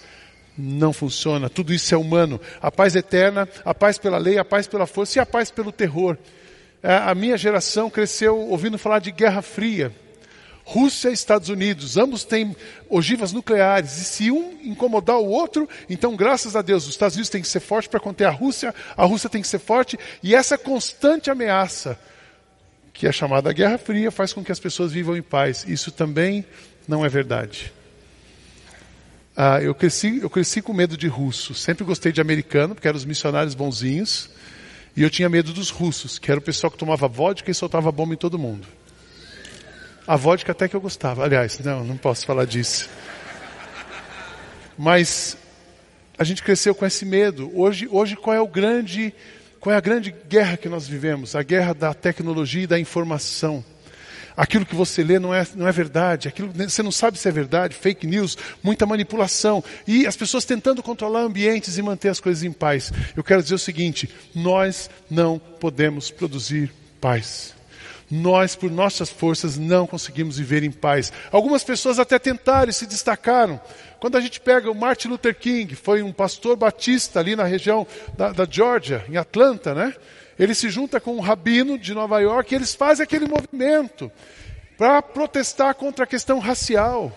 Não 0.56 0.92
funciona, 0.92 1.50
tudo 1.50 1.72
isso 1.72 1.94
é 1.94 1.98
humano. 1.98 2.40
A 2.62 2.70
paz 2.70 2.94
eterna, 2.94 3.48
a 3.64 3.74
paz 3.74 3.98
pela 3.98 4.18
lei, 4.18 4.38
a 4.38 4.44
paz 4.44 4.66
pela 4.66 4.86
força 4.86 5.18
e 5.18 5.20
a 5.20 5.26
paz 5.26 5.50
pelo 5.50 5.72
terror. 5.72 6.16
Eh, 6.82 6.96
a 6.96 7.14
minha 7.14 7.36
geração 7.36 7.90
cresceu 7.90 8.38
ouvindo 8.38 8.78
falar 8.78 9.00
de 9.00 9.10
Guerra 9.10 9.42
Fria. 9.42 9.92
Rússia 10.64 11.10
e 11.10 11.12
Estados 11.12 11.50
Unidos, 11.50 11.98
ambos 11.98 12.24
têm 12.24 12.56
ogivas 12.88 13.32
nucleares, 13.32 13.98
e 13.98 14.04
se 14.04 14.30
um 14.30 14.58
incomodar 14.62 15.18
o 15.18 15.28
outro, 15.28 15.68
então, 15.90 16.16
graças 16.16 16.56
a 16.56 16.62
Deus, 16.62 16.84
os 16.84 16.90
Estados 16.90 17.16
Unidos 17.16 17.28
têm 17.28 17.42
que 17.42 17.48
ser 17.48 17.60
forte 17.60 17.86
para 17.86 18.00
conter 18.00 18.24
a 18.24 18.30
Rússia, 18.30 18.74
a 18.96 19.04
Rússia 19.04 19.28
tem 19.28 19.42
que 19.42 19.48
ser 19.48 19.58
forte, 19.58 19.98
e 20.22 20.34
essa 20.34 20.56
constante 20.56 21.30
ameaça, 21.30 21.98
que 22.94 23.06
é 23.06 23.12
chamada 23.12 23.52
Guerra 23.52 23.76
Fria, 23.76 24.10
faz 24.10 24.32
com 24.32 24.42
que 24.42 24.52
as 24.52 24.60
pessoas 24.60 24.90
vivam 24.90 25.14
em 25.14 25.22
paz. 25.22 25.66
Isso 25.68 25.90
também 25.90 26.46
não 26.88 27.04
é 27.04 27.08
verdade. 27.10 27.70
Ah, 29.36 29.60
eu, 29.60 29.74
cresci, 29.74 30.20
eu 30.22 30.30
cresci 30.30 30.62
com 30.62 30.72
medo 30.72 30.96
de 30.96 31.08
russo, 31.08 31.54
sempre 31.54 31.84
gostei 31.84 32.12
de 32.12 32.20
americano, 32.20 32.74
porque 32.74 32.86
eram 32.86 32.96
os 32.96 33.04
missionários 33.04 33.54
bonzinhos, 33.54 34.30
e 34.96 35.02
eu 35.02 35.10
tinha 35.10 35.28
medo 35.28 35.52
dos 35.52 35.70
russos, 35.70 36.20
que 36.20 36.30
era 36.30 36.38
o 36.38 36.42
pessoal 36.42 36.70
que 36.70 36.78
tomava 36.78 37.08
vodka 37.08 37.50
e 37.50 37.54
soltava 37.54 37.90
bomba 37.90 38.14
em 38.14 38.16
todo 38.16 38.38
mundo. 38.38 38.68
A 40.06 40.14
vodka 40.14 40.52
até 40.52 40.68
que 40.68 40.76
eu 40.76 40.80
gostava. 40.80 41.24
Aliás, 41.24 41.58
não, 41.60 41.82
não 41.82 41.96
posso 41.96 42.24
falar 42.24 42.44
disso. 42.44 42.88
Mas 44.78 45.36
a 46.16 46.22
gente 46.22 46.42
cresceu 46.42 46.74
com 46.74 46.86
esse 46.86 47.04
medo. 47.04 47.50
Hoje, 47.58 47.88
hoje 47.90 48.14
qual 48.14 48.36
é 48.36 48.40
o 48.40 48.46
grande, 48.46 49.12
qual 49.58 49.74
é 49.74 49.76
a 49.76 49.80
grande 49.80 50.14
guerra 50.28 50.56
que 50.56 50.68
nós 50.68 50.86
vivemos? 50.86 51.34
A 51.34 51.42
guerra 51.42 51.72
da 51.74 51.92
tecnologia 51.92 52.62
e 52.62 52.66
da 52.66 52.78
informação. 52.78 53.64
Aquilo 54.36 54.66
que 54.66 54.74
você 54.74 55.02
lê 55.04 55.18
não 55.18 55.32
é, 55.32 55.46
não 55.54 55.68
é 55.68 55.72
verdade, 55.72 56.26
aquilo 56.26 56.50
você 56.52 56.82
não 56.82 56.90
sabe 56.90 57.18
se 57.18 57.28
é 57.28 57.32
verdade, 57.32 57.74
fake 57.74 58.06
news, 58.06 58.36
muita 58.62 58.84
manipulação 58.84 59.62
e 59.86 60.06
as 60.06 60.16
pessoas 60.16 60.44
tentando 60.44 60.82
controlar 60.82 61.20
ambientes 61.20 61.78
e 61.78 61.82
manter 61.82 62.08
as 62.08 62.20
coisas 62.20 62.42
em 62.42 62.52
paz. 62.52 62.92
Eu 63.16 63.22
quero 63.22 63.42
dizer 63.42 63.54
o 63.54 63.58
seguinte: 63.58 64.08
nós 64.34 64.90
não 65.10 65.38
podemos 65.38 66.10
produzir 66.10 66.72
paz 67.00 67.54
nós, 68.10 68.54
por 68.54 68.70
nossas 68.70 69.10
forças, 69.10 69.58
não 69.58 69.86
conseguimos 69.86 70.38
viver 70.38 70.62
em 70.62 70.70
paz. 70.70 71.12
Algumas 71.32 71.64
pessoas 71.64 71.98
até 71.98 72.18
tentaram 72.18 72.70
e 72.70 72.72
se 72.72 72.86
destacaram. 72.86 73.60
Quando 73.98 74.16
a 74.16 74.20
gente 74.20 74.40
pega 74.40 74.70
o 74.70 74.74
Martin 74.74 75.08
Luther 75.08 75.34
King, 75.34 75.74
foi 75.74 76.02
um 76.02 76.12
pastor 76.12 76.56
batista 76.56 77.20
ali 77.20 77.34
na 77.34 77.44
região 77.44 77.86
da, 78.16 78.30
da 78.30 78.46
Georgia, 78.48 79.04
em 79.08 79.16
Atlanta, 79.16 79.74
né? 79.74 79.94
Ele 80.38 80.54
se 80.54 80.68
junta 80.68 81.00
com 81.00 81.16
um 81.16 81.20
rabino 81.20 81.78
de 81.78 81.94
Nova 81.94 82.20
York 82.20 82.52
e 82.52 82.56
eles 82.56 82.74
fazem 82.74 83.04
aquele 83.04 83.26
movimento 83.26 84.10
para 84.76 85.00
protestar 85.00 85.74
contra 85.74 86.04
a 86.04 86.08
questão 86.08 86.38
racial. 86.38 87.12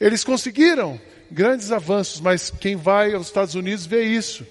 Eles 0.00 0.24
conseguiram 0.24 1.00
grandes 1.30 1.70
avanços, 1.72 2.20
mas 2.20 2.50
quem 2.50 2.76
vai 2.76 3.14
aos 3.14 3.28
Estados 3.28 3.54
Unidos 3.54 3.86
vê 3.86 4.02
isso 4.04 4.46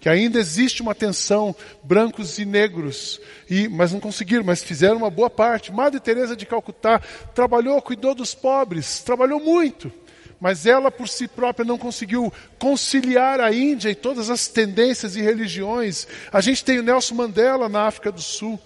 que 0.00 0.08
ainda 0.08 0.40
existe 0.40 0.80
uma 0.80 0.94
tensão 0.94 1.54
brancos 1.82 2.38
e 2.38 2.46
negros, 2.46 3.20
e, 3.48 3.68
mas 3.68 3.92
não 3.92 4.00
conseguiram, 4.00 4.42
mas 4.42 4.64
fizeram 4.64 4.96
uma 4.96 5.10
boa 5.10 5.28
parte. 5.28 5.70
Madre 5.70 6.00
Teresa 6.00 6.34
de 6.34 6.46
Calcutá 6.46 6.98
trabalhou, 7.34 7.80
cuidou 7.82 8.14
dos 8.14 8.34
pobres, 8.34 9.00
trabalhou 9.00 9.38
muito, 9.38 9.92
mas 10.40 10.64
ela 10.64 10.90
por 10.90 11.08
si 11.08 11.28
própria 11.28 11.64
não 11.64 11.76
conseguiu 11.76 12.32
conciliar 12.58 13.40
a 13.40 13.52
Índia 13.52 13.90
e 13.90 13.94
todas 13.94 14.30
as 14.30 14.48
tendências 14.48 15.14
e 15.14 15.20
religiões. 15.20 16.06
A 16.32 16.40
gente 16.40 16.64
tem 16.64 16.78
o 16.78 16.82
Nelson 16.82 17.14
Mandela 17.14 17.68
na 17.68 17.82
África 17.82 18.10
do 18.10 18.22
Sul. 18.22 18.58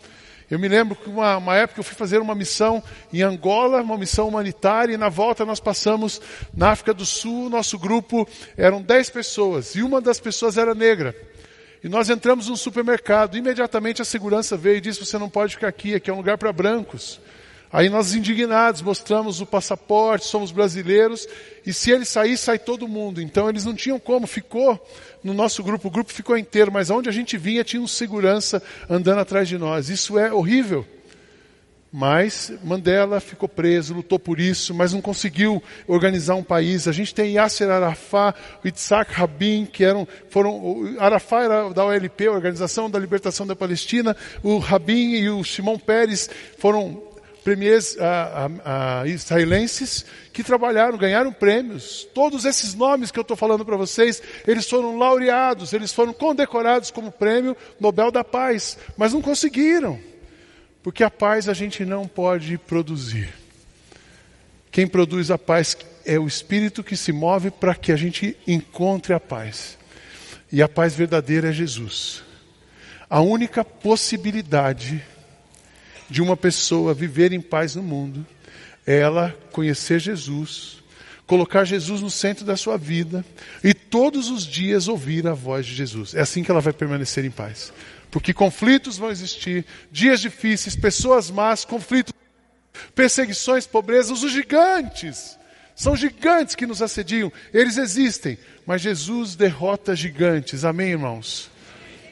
Eu 0.50 0.58
me 0.58 0.68
lembro 0.68 0.94
que 0.94 1.08
uma, 1.08 1.38
uma, 1.38 1.56
época 1.56 1.80
eu 1.80 1.84
fui 1.84 1.96
fazer 1.96 2.18
uma 2.18 2.34
missão 2.34 2.82
em 3.12 3.22
Angola, 3.22 3.82
uma 3.82 3.98
missão 3.98 4.28
humanitária, 4.28 4.94
e 4.94 4.96
na 4.96 5.08
volta 5.08 5.44
nós 5.44 5.58
passamos 5.58 6.20
na 6.54 6.70
África 6.70 6.94
do 6.94 7.04
Sul, 7.04 7.50
nosso 7.50 7.78
grupo 7.78 8.28
eram 8.56 8.80
dez 8.80 9.10
pessoas, 9.10 9.74
e 9.74 9.82
uma 9.82 10.00
das 10.00 10.20
pessoas 10.20 10.56
era 10.56 10.74
negra. 10.74 11.16
E 11.82 11.88
nós 11.88 12.08
entramos 12.08 12.48
num 12.48 12.56
supermercado, 12.56 13.36
imediatamente 13.36 14.00
a 14.00 14.04
segurança 14.04 14.56
veio 14.56 14.76
e 14.76 14.80
disse, 14.80 15.04
você 15.04 15.18
não 15.18 15.28
pode 15.28 15.54
ficar 15.54 15.68
aqui, 15.68 15.94
aqui 15.94 16.10
é 16.10 16.12
um 16.12 16.18
lugar 16.18 16.38
para 16.38 16.52
brancos. 16.52 17.20
Aí 17.74 17.90
nós 17.90 18.14
indignados 18.14 18.80
mostramos 18.82 19.40
o 19.40 19.46
passaporte, 19.46 20.26
somos 20.26 20.52
brasileiros, 20.52 21.26
e 21.66 21.72
se 21.72 21.90
ele 21.90 22.04
sair, 22.04 22.36
sai 22.36 22.56
todo 22.56 22.86
mundo. 22.86 23.20
Então 23.20 23.48
eles 23.48 23.64
não 23.64 23.74
tinham 23.74 23.98
como, 23.98 24.28
ficou 24.28 24.80
no 25.24 25.34
nosso 25.34 25.60
grupo, 25.60 25.88
o 25.88 25.90
grupo 25.90 26.12
ficou 26.12 26.38
inteiro, 26.38 26.70
mas 26.70 26.88
onde 26.88 27.08
a 27.08 27.12
gente 27.12 27.36
vinha 27.36 27.64
tinha 27.64 27.82
um 27.82 27.88
segurança 27.88 28.62
andando 28.88 29.18
atrás 29.18 29.48
de 29.48 29.58
nós. 29.58 29.88
Isso 29.88 30.16
é 30.16 30.32
horrível. 30.32 30.86
Mas 31.90 32.52
Mandela 32.62 33.18
ficou 33.18 33.48
preso, 33.48 33.92
lutou 33.92 34.20
por 34.20 34.38
isso, 34.38 34.72
mas 34.72 34.92
não 34.92 35.00
conseguiu 35.00 35.60
organizar 35.88 36.36
um 36.36 36.44
país. 36.44 36.86
A 36.86 36.92
gente 36.92 37.12
tem 37.12 37.32
Yasser 37.32 37.68
Arafat, 37.68 38.38
o 38.64 38.68
Itzhak 38.68 39.12
Rabin, 39.12 39.66
que 39.66 39.82
eram, 39.82 40.06
foram, 40.30 40.96
Arafat 41.00 41.46
era 41.46 41.70
da 41.70 41.84
OLP, 41.84 42.28
Organização 42.28 42.88
da 42.88 43.00
Libertação 43.00 43.44
da 43.44 43.56
Palestina, 43.56 44.16
o 44.44 44.58
Rabin 44.58 45.14
e 45.14 45.28
o 45.28 45.42
Shimon 45.42 45.76
Peres 45.76 46.30
foram 46.56 47.13
premiers 47.44 47.96
ah, 48.00 48.48
ah, 48.64 49.00
ah, 49.02 49.06
israelenses 49.06 50.06
que 50.32 50.42
trabalharam, 50.42 50.96
ganharam 50.96 51.30
prêmios. 51.30 52.08
Todos 52.14 52.46
esses 52.46 52.74
nomes 52.74 53.10
que 53.10 53.18
eu 53.18 53.22
estou 53.22 53.36
falando 53.36 53.64
para 53.64 53.76
vocês, 53.76 54.22
eles 54.46 54.68
foram 54.68 54.96
laureados, 54.96 55.74
eles 55.74 55.92
foram 55.92 56.14
condecorados 56.14 56.90
como 56.90 57.12
prêmio 57.12 57.54
Nobel 57.78 58.10
da 58.10 58.24
Paz, 58.24 58.78
mas 58.96 59.12
não 59.12 59.20
conseguiram, 59.20 60.00
porque 60.82 61.04
a 61.04 61.10
paz 61.10 61.48
a 61.48 61.52
gente 61.52 61.84
não 61.84 62.08
pode 62.08 62.56
produzir. 62.56 63.32
Quem 64.72 64.86
produz 64.86 65.30
a 65.30 65.38
paz 65.38 65.76
é 66.04 66.18
o 66.18 66.26
Espírito 66.26 66.82
que 66.82 66.96
se 66.96 67.12
move 67.12 67.50
para 67.50 67.74
que 67.74 67.92
a 67.92 67.96
gente 67.96 68.36
encontre 68.46 69.12
a 69.12 69.20
paz. 69.20 69.78
E 70.50 70.62
a 70.62 70.68
paz 70.68 70.94
verdadeira 70.94 71.50
é 71.50 71.52
Jesus. 71.52 72.22
A 73.08 73.20
única 73.20 73.64
possibilidade 73.64 75.04
de 76.08 76.22
uma 76.22 76.36
pessoa 76.36 76.94
viver 76.94 77.32
em 77.32 77.40
paz 77.40 77.74
no 77.74 77.82
mundo 77.82 78.26
é 78.86 78.98
ela 78.98 79.34
conhecer 79.50 79.98
Jesus, 79.98 80.82
colocar 81.26 81.64
Jesus 81.64 82.00
no 82.00 82.10
centro 82.10 82.44
da 82.44 82.56
sua 82.56 82.76
vida 82.76 83.24
e 83.62 83.72
todos 83.72 84.28
os 84.28 84.46
dias 84.46 84.88
ouvir 84.88 85.26
a 85.26 85.32
voz 85.32 85.66
de 85.66 85.74
Jesus. 85.74 86.14
É 86.14 86.20
assim 86.20 86.42
que 86.42 86.50
ela 86.50 86.60
vai 86.60 86.72
permanecer 86.72 87.24
em 87.24 87.30
paz. 87.30 87.72
Porque 88.10 88.32
conflitos 88.32 88.96
vão 88.96 89.10
existir, 89.10 89.64
dias 89.90 90.20
difíceis, 90.20 90.76
pessoas 90.76 91.30
más, 91.30 91.64
conflitos, 91.64 92.12
perseguições, 92.94 93.66
pobrezas, 93.66 94.22
os 94.22 94.32
gigantes. 94.32 95.38
São 95.74 95.96
gigantes 95.96 96.54
que 96.54 96.66
nos 96.66 96.80
assediam, 96.80 97.32
eles 97.52 97.76
existem, 97.76 98.38
mas 98.64 98.82
Jesus 98.82 99.34
derrota 99.34 99.96
gigantes. 99.96 100.64
Amém, 100.64 100.90
irmãos? 100.90 101.50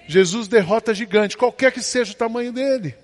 Jesus 0.08 0.48
derrota 0.48 0.92
gigante, 0.92 1.36
qualquer 1.36 1.70
que 1.70 1.80
seja 1.80 2.12
o 2.12 2.16
tamanho 2.16 2.52
dele. 2.52 2.96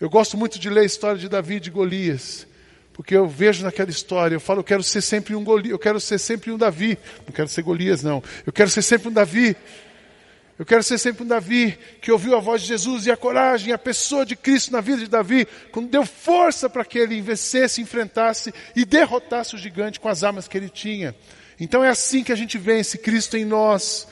Eu 0.00 0.10
gosto 0.10 0.36
muito 0.36 0.58
de 0.58 0.68
ler 0.68 0.80
a 0.80 0.84
história 0.84 1.18
de 1.18 1.28
Davi 1.28 1.56
e 1.56 1.60
de 1.60 1.70
Golias, 1.70 2.46
porque 2.92 3.16
eu 3.16 3.28
vejo 3.28 3.64
naquela 3.64 3.90
história, 3.90 4.34
eu 4.34 4.40
falo, 4.40 4.60
eu 4.60 4.64
quero 4.64 4.82
ser 4.82 5.00
sempre 5.00 5.34
um 5.34 5.44
Golias, 5.44 5.70
eu 5.70 5.78
quero 5.78 6.00
ser 6.00 6.18
sempre 6.18 6.50
um 6.50 6.58
Davi, 6.58 6.98
não 7.26 7.32
quero 7.32 7.48
ser 7.48 7.62
Golias 7.62 8.02
não, 8.02 8.22
eu 8.44 8.52
quero 8.52 8.70
ser 8.70 8.82
sempre 8.82 9.08
um 9.08 9.12
Davi, 9.12 9.56
eu 10.58 10.64
quero 10.64 10.82
ser 10.82 10.98
sempre 10.98 11.24
um 11.24 11.26
Davi 11.26 11.78
que 12.00 12.12
ouviu 12.12 12.36
a 12.36 12.40
voz 12.40 12.62
de 12.62 12.68
Jesus 12.68 13.06
e 13.06 13.10
a 13.10 13.16
coragem, 13.16 13.72
a 13.72 13.78
pessoa 13.78 14.24
de 14.24 14.36
Cristo 14.36 14.72
na 14.72 14.80
vida 14.80 14.98
de 14.98 15.08
Davi, 15.08 15.46
quando 15.72 15.88
deu 15.88 16.04
força 16.04 16.68
para 16.70 16.84
que 16.84 16.98
ele 16.98 17.20
vencesse, 17.20 17.80
enfrentasse 17.80 18.52
e 18.74 18.84
derrotasse 18.84 19.54
o 19.54 19.58
gigante 19.58 19.98
com 19.98 20.08
as 20.08 20.22
armas 20.22 20.46
que 20.46 20.56
ele 20.56 20.68
tinha. 20.68 21.14
Então 21.58 21.82
é 21.82 21.88
assim 21.88 22.22
que 22.22 22.32
a 22.32 22.36
gente 22.36 22.56
vence 22.58 22.98
Cristo 22.98 23.36
em 23.36 23.44
nós. 23.44 24.06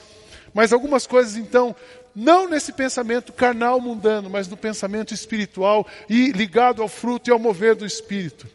Mas 0.53 0.73
algumas 0.73 1.07
coisas 1.07 1.37
então 1.37 1.75
não 2.15 2.49
nesse 2.49 2.73
pensamento 2.73 3.33
carnal 3.33 3.81
mundano, 3.81 4.29
mas 4.29 4.49
no 4.49 4.57
pensamento 4.57 5.15
espiritual 5.15 5.87
e 6.09 6.31
ligado 6.33 6.83
ao 6.83 6.89
fruto 6.89 7.31
e 7.31 7.33
ao 7.33 7.39
mover 7.39 7.75
do 7.75 7.87
Espírito. 7.87 8.47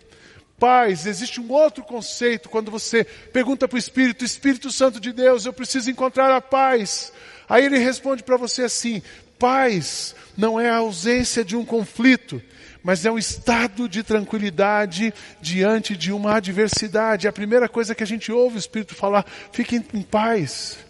Paz, 0.59 1.05
existe 1.05 1.39
um 1.39 1.51
outro 1.51 1.83
conceito 1.83 2.49
quando 2.49 2.71
você 2.71 3.03
pergunta 3.03 3.67
para 3.67 3.75
o 3.75 3.79
Espírito, 3.79 4.25
Espírito 4.25 4.71
Santo 4.71 4.99
de 4.99 5.13
Deus, 5.13 5.45
eu 5.45 5.53
preciso 5.53 5.89
encontrar 5.89 6.35
a 6.35 6.41
paz. 6.41 7.13
Aí 7.47 7.63
ele 7.63 7.77
responde 7.77 8.23
para 8.23 8.37
você 8.37 8.63
assim: 8.63 9.01
paz 9.37 10.15
não 10.35 10.59
é 10.59 10.69
a 10.69 10.77
ausência 10.77 11.45
de 11.45 11.55
um 11.55 11.63
conflito, 11.63 12.41
mas 12.83 13.05
é 13.05 13.11
um 13.11 13.19
estado 13.19 13.87
de 13.87 14.01
tranquilidade 14.01 15.13
diante 15.39 15.95
de 15.95 16.11
uma 16.11 16.37
adversidade. 16.37 17.27
É 17.27 17.29
a 17.29 17.33
primeira 17.33 17.69
coisa 17.69 17.93
que 17.93 18.03
a 18.03 18.07
gente 18.07 18.31
ouve 18.31 18.55
o 18.55 18.59
Espírito 18.59 18.95
falar, 18.95 19.25
fique 19.51 19.75
em 19.75 20.01
paz. 20.01 20.86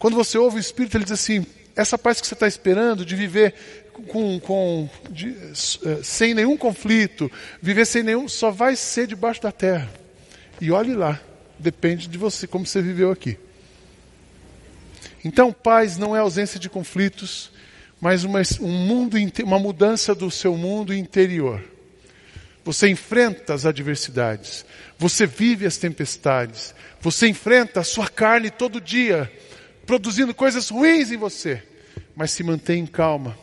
Quando 0.00 0.16
você 0.16 0.38
ouve 0.38 0.56
o 0.56 0.58
Espírito, 0.58 0.96
ele 0.96 1.04
diz 1.04 1.12
assim: 1.12 1.46
essa 1.76 1.98
paz 1.98 2.22
que 2.22 2.26
você 2.26 2.32
está 2.32 2.48
esperando 2.48 3.04
de 3.04 3.14
viver 3.14 3.54
com, 4.08 4.40
com 4.40 4.88
de, 5.10 5.28
eh, 5.28 6.00
sem 6.02 6.32
nenhum 6.32 6.56
conflito, 6.56 7.30
viver 7.60 7.84
sem 7.84 8.02
nenhum, 8.02 8.26
só 8.26 8.50
vai 8.50 8.74
ser 8.76 9.06
debaixo 9.06 9.42
da 9.42 9.52
terra. 9.52 9.90
E 10.58 10.70
olhe 10.70 10.94
lá, 10.94 11.20
depende 11.58 12.08
de 12.08 12.16
você, 12.16 12.46
como 12.46 12.66
você 12.66 12.80
viveu 12.80 13.10
aqui. 13.10 13.38
Então, 15.22 15.52
paz 15.52 15.98
não 15.98 16.16
é 16.16 16.20
ausência 16.20 16.58
de 16.58 16.70
conflitos, 16.70 17.52
mas 18.00 18.24
uma, 18.24 18.40
um 18.62 18.72
mundo, 18.72 19.18
uma 19.44 19.58
mudança 19.58 20.14
do 20.14 20.30
seu 20.30 20.56
mundo 20.56 20.94
interior. 20.94 21.62
Você 22.64 22.88
enfrenta 22.88 23.52
as 23.52 23.66
adversidades, 23.66 24.64
você 24.98 25.26
vive 25.26 25.66
as 25.66 25.76
tempestades, 25.76 26.74
você 27.02 27.28
enfrenta 27.28 27.80
a 27.80 27.84
sua 27.84 28.08
carne 28.08 28.50
todo 28.50 28.80
dia, 28.80 29.30
produzindo 29.90 30.32
coisas 30.32 30.68
ruins 30.68 31.10
em 31.10 31.16
você, 31.16 31.60
mas 32.14 32.30
se 32.30 32.44
mantém 32.44 32.86
calma. 32.86 33.36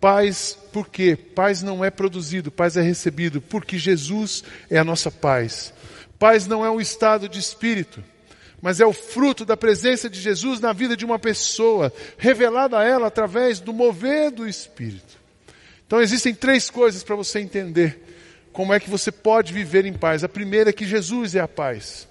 Paz, 0.00 0.56
por 0.72 0.88
quê? 0.88 1.16
Paz 1.16 1.60
não 1.60 1.84
é 1.84 1.90
produzido, 1.90 2.52
paz 2.52 2.76
é 2.76 2.80
recebido, 2.80 3.40
porque 3.40 3.76
Jesus 3.76 4.44
é 4.70 4.78
a 4.78 4.84
nossa 4.84 5.10
paz. 5.10 5.74
Paz 6.16 6.46
não 6.46 6.64
é 6.64 6.70
um 6.70 6.80
estado 6.80 7.28
de 7.28 7.40
espírito, 7.40 8.00
mas 8.62 8.78
é 8.78 8.86
o 8.86 8.92
fruto 8.92 9.44
da 9.44 9.56
presença 9.56 10.08
de 10.08 10.20
Jesus 10.20 10.60
na 10.60 10.72
vida 10.72 10.96
de 10.96 11.04
uma 11.04 11.18
pessoa, 11.18 11.92
revelada 12.16 12.78
a 12.78 12.84
ela 12.84 13.08
através 13.08 13.58
do 13.58 13.72
mover 13.72 14.30
do 14.30 14.46
Espírito. 14.46 15.18
Então 15.84 16.00
existem 16.00 16.32
três 16.32 16.70
coisas 16.70 17.02
para 17.02 17.16
você 17.16 17.40
entender 17.40 18.04
como 18.52 18.72
é 18.72 18.78
que 18.78 18.88
você 18.88 19.10
pode 19.10 19.52
viver 19.52 19.84
em 19.84 19.94
paz. 19.94 20.22
A 20.22 20.28
primeira 20.28 20.70
é 20.70 20.72
que 20.72 20.86
Jesus 20.86 21.34
é 21.34 21.40
a 21.40 21.48
paz. 21.48 22.06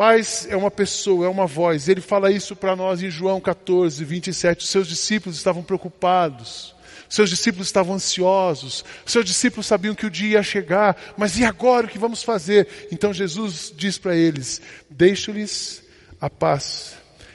Paz 0.00 0.46
é 0.48 0.56
uma 0.56 0.70
pessoa, 0.70 1.26
é 1.26 1.28
uma 1.28 1.46
voz. 1.46 1.86
Ele 1.86 2.00
fala 2.00 2.32
isso 2.32 2.56
para 2.56 2.74
nós 2.74 3.02
em 3.02 3.10
João 3.10 3.38
14, 3.38 4.02
27. 4.02 4.64
Os 4.64 4.70
seus 4.70 4.88
discípulos 4.88 5.36
estavam 5.36 5.62
preocupados. 5.62 6.74
Seus 7.06 7.28
discípulos 7.28 7.66
estavam 7.66 7.96
ansiosos. 7.96 8.82
Seus 9.04 9.26
discípulos 9.26 9.66
sabiam 9.66 9.94
que 9.94 10.06
o 10.06 10.10
dia 10.10 10.38
ia 10.38 10.42
chegar. 10.42 10.96
Mas 11.18 11.38
e 11.38 11.44
agora 11.44 11.86
o 11.86 11.90
que 11.90 11.98
vamos 11.98 12.22
fazer? 12.22 12.88
Então 12.90 13.12
Jesus 13.12 13.70
diz 13.76 13.98
para 13.98 14.16
eles: 14.16 14.62
Deixo-lhes 14.88 15.82
a 16.18 16.30
paz. 16.30 16.94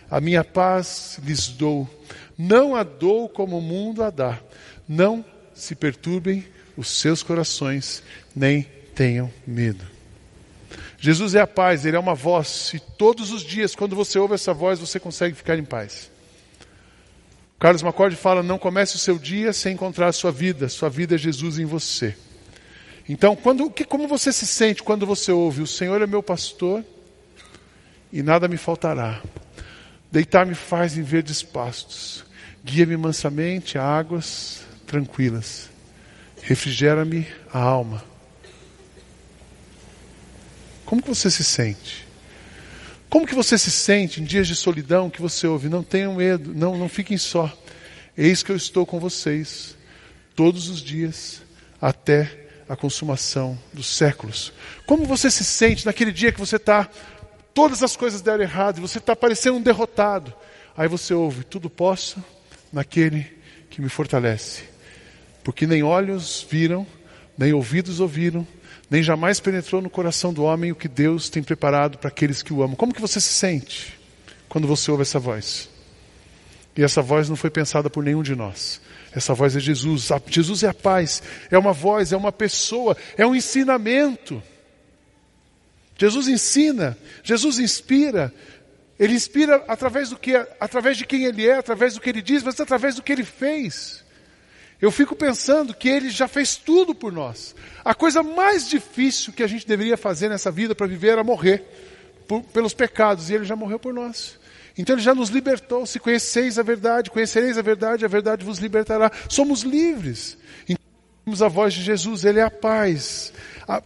A 0.10 0.20
minha 0.20 0.44
paz 0.44 1.20
lhes 1.24 1.50
dou. 1.50 1.88
Não 2.36 2.76
a 2.76 2.82
dou 2.82 3.30
como 3.30 3.60
o 3.60 3.62
mundo 3.62 4.02
a 4.02 4.10
dá. 4.10 4.40
Não 4.90 5.24
se 5.54 5.76
perturbem 5.76 6.44
os 6.76 6.88
seus 7.00 7.22
corações, 7.22 8.02
nem 8.36 8.64
tenham 8.96 9.32
medo. 9.46 9.95
Jesus 11.06 11.36
é 11.36 11.40
a 11.42 11.46
paz, 11.46 11.86
Ele 11.86 11.96
é 11.96 12.00
uma 12.00 12.16
voz, 12.16 12.72
e 12.74 12.80
todos 12.80 13.32
os 13.32 13.44
dias, 13.44 13.76
quando 13.76 13.96
você 13.96 14.18
ouve 14.18 14.34
essa 14.34 14.56
voz, 14.56 14.80
você 14.80 15.00
consegue 15.00 15.36
ficar 15.36 15.56
em 15.56 15.64
paz. 15.64 16.10
Carlos 17.60 17.84
Macorde 17.84 18.16
fala: 18.16 18.42
não 18.42 18.58
comece 18.58 18.96
o 18.96 18.98
seu 18.98 19.20
dia 19.20 19.54
sem 19.54 19.76
encontrar 19.76 20.08
a 20.08 20.12
sua 20.12 20.32
vida, 20.32 20.68
sua 20.68 20.90
vida 20.90 21.14
é 21.14 21.18
Jesus 21.20 21.60
em 21.60 21.66
você. 21.66 22.18
Então, 23.08 23.36
quando, 23.36 23.70
que, 23.70 23.86
como 23.86 24.08
você 24.08 24.34
se 24.34 24.48
sente 24.48 24.82
quando 24.82 25.06
você 25.06 25.32
ouve: 25.32 25.62
O 25.62 25.68
Senhor 25.68 26.02
é 26.02 26.08
meu 26.08 26.24
pastor 26.24 26.84
e 28.12 28.24
nada 28.24 28.48
me 28.48 28.58
faltará. 28.58 29.22
Deitar-me 30.12 30.56
faz 30.56 30.98
em 30.98 31.04
verdes 31.04 31.44
pastos, 31.44 32.26
guia-me 32.64 32.98
mansamente 32.98 33.78
a 33.78 33.84
águas 33.84 34.66
tranquilas, 34.88 35.70
refrigera-me 36.42 37.28
a 37.54 37.60
alma. 37.60 38.15
Como 40.86 41.02
que 41.02 41.10
você 41.10 41.30
se 41.32 41.44
sente? 41.44 42.08
Como 43.10 43.26
que 43.26 43.36
você 43.36 43.58
se 43.58 43.72
sente 43.72 44.22
em 44.22 44.24
dias 44.24 44.48
de 44.48 44.56
solidão 44.56 45.10
que 45.10 45.22
você 45.22 45.48
ouve? 45.48 45.70
Não 45.70 45.84
tenham 45.84 46.16
medo, 46.16 46.54
não, 46.54 46.78
não 46.78 46.90
fiquem 46.90 47.18
só. 47.18 47.52
Eis 48.18 48.44
que 48.44 48.52
eu 48.52 48.56
estou 48.56 48.86
com 48.86 49.00
vocês 49.00 49.76
todos 50.36 50.70
os 50.70 50.82
dias 50.82 51.42
até 51.82 52.46
a 52.68 52.76
consumação 52.76 53.58
dos 53.74 53.88
séculos. 53.88 54.52
Como 54.86 55.06
você 55.06 55.30
se 55.30 55.44
sente 55.44 55.86
naquele 55.86 56.12
dia 56.12 56.32
que 56.32 56.40
você 56.40 56.56
está, 56.56 56.90
todas 57.54 57.84
as 57.84 57.96
coisas 57.96 58.22
deram 58.22 58.44
errado, 58.44 58.78
e 58.78 58.82
você 58.82 58.98
está 58.98 59.16
parecendo 59.16 59.58
um 59.58 59.62
derrotado. 59.62 60.34
Aí 60.76 60.88
você 60.88 61.14
ouve, 61.14 61.44
tudo 61.44 61.70
posso 61.70 62.24
naquele 62.72 63.26
que 63.70 63.82
me 63.82 63.90
fortalece. 63.90 64.64
Porque 65.44 65.66
nem 65.66 65.84
olhos 65.84 66.46
viram, 66.50 66.86
nem 67.38 67.54
ouvidos 67.54 68.00
ouviram, 68.00 68.46
nem 68.90 69.02
jamais 69.02 69.40
penetrou 69.40 69.82
no 69.82 69.90
coração 69.90 70.34
do 70.34 70.44
homem 70.44 70.72
o 70.72 70.76
que 70.76 70.88
Deus 70.88 71.30
tem 71.30 71.42
preparado 71.42 71.98
para 71.98 72.10
aqueles 72.10 72.44
que 72.44 72.54
o 72.54 72.62
amam. 72.62 72.76
Como 72.76 72.94
que 72.94 73.02
você 73.02 73.20
se 73.20 73.34
sente 73.34 74.00
quando 74.48 74.68
você 74.68 74.92
ouve 74.92 75.02
essa 75.02 75.20
voz? 75.20 75.70
E 76.78 76.84
essa 76.84 77.02
voz 77.02 77.30
não 77.30 77.36
foi 77.36 77.50
pensada 77.50 77.90
por 77.90 78.04
nenhum 78.04 78.22
de 78.22 78.36
nós. 78.36 78.82
Essa 79.14 79.34
voz 79.34 79.56
é 79.56 79.60
Jesus. 79.60 80.10
Jesus 80.28 80.64
é 80.64 80.68
a 80.68 80.74
paz, 80.74 81.24
é 81.50 81.58
uma 81.58 81.72
voz, 81.72 82.12
é 82.12 82.18
uma 82.18 82.32
pessoa, 82.32 82.98
é 83.18 83.26
um 83.26 83.34
ensinamento. 83.34 84.44
Jesus 85.98 86.28
ensina, 86.28 86.98
Jesus 87.24 87.58
inspira. 87.60 88.34
Ele 89.00 89.14
inspira 89.14 89.64
através 89.68 90.10
do 90.10 90.18
que, 90.18 90.36
através 90.60 90.98
de 90.98 91.06
quem 91.06 91.26
ele 91.26 91.48
é, 91.48 91.56
através 91.56 91.96
do 91.96 92.02
que 92.02 92.10
ele 92.10 92.22
diz, 92.22 92.44
mas 92.44 92.60
através 92.60 92.96
do 92.96 93.02
que 93.02 93.12
ele 93.12 93.24
fez. 93.24 94.05
Eu 94.82 94.92
fico 94.92 95.16
pensando 95.16 95.74
que 95.74 95.88
Ele 95.88 96.10
já 96.10 96.28
fez 96.28 96.56
tudo 96.56 96.94
por 96.94 97.12
nós. 97.12 97.56
A 97.84 97.96
coisa 97.96 98.22
mais 98.22 98.70
difícil 98.70 99.34
que 99.34 99.44
a 99.44 99.48
gente 99.48 99.66
deveria 99.68 99.98
fazer 99.98 100.30
nessa 100.30 100.52
vida 100.52 100.76
para 100.76 100.88
viver 100.88 101.10
era 101.10 101.24
morrer 101.24 101.64
por, 102.28 102.42
pelos 102.44 102.74
pecados, 102.74 103.30
e 103.30 103.34
Ele 103.34 103.46
já 103.46 103.56
morreu 103.56 103.80
por 103.80 103.94
nós. 103.94 104.38
Então 104.78 104.96
Ele 104.96 105.02
já 105.02 105.16
nos 105.16 105.30
libertou. 105.30 105.86
Se 105.86 106.00
conheceis 106.00 106.60
a 106.60 106.64
verdade, 106.64 107.10
conhecereis 107.10 107.58
a 107.58 107.62
verdade, 107.62 108.06
a 108.06 108.08
verdade 108.08 108.44
vos 108.44 108.60
libertará. 108.60 109.12
Somos 109.30 109.62
livres. 109.62 110.38
Então, 110.68 110.85
a 111.42 111.48
voz 111.48 111.74
de 111.74 111.82
Jesus, 111.82 112.24
Ele 112.24 112.40
é 112.40 112.44
a 112.44 112.52
paz. 112.52 113.34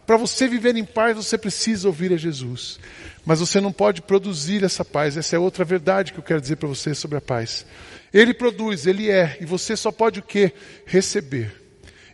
Para 0.06 0.18
você 0.18 0.46
viver 0.46 0.76
em 0.76 0.84
paz, 0.84 1.16
você 1.16 1.38
precisa 1.38 1.88
ouvir 1.88 2.12
a 2.12 2.16
Jesus. 2.16 2.78
Mas 3.24 3.40
você 3.40 3.60
não 3.60 3.72
pode 3.72 4.02
produzir 4.02 4.62
essa 4.62 4.84
paz. 4.84 5.16
Essa 5.16 5.36
é 5.36 5.38
outra 5.38 5.64
verdade 5.64 6.12
que 6.12 6.18
eu 6.18 6.22
quero 6.22 6.40
dizer 6.40 6.56
para 6.56 6.68
você 6.68 6.94
sobre 6.94 7.16
a 7.16 7.20
paz. 7.20 7.64
Ele 8.12 8.34
produz, 8.34 8.86
ele 8.86 9.10
é, 9.10 9.38
e 9.40 9.46
você 9.46 9.76
só 9.76 9.90
pode 9.90 10.20
o 10.20 10.22
que? 10.22 10.52
Receber. 10.84 11.52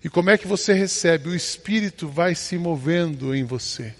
E 0.04 0.08
como 0.08 0.30
é 0.30 0.38
que 0.38 0.46
você 0.46 0.72
recebe? 0.72 1.28
O 1.28 1.34
Espírito 1.34 2.06
vai 2.06 2.34
se 2.34 2.56
movendo 2.56 3.34
em 3.34 3.42
você. 3.42 3.92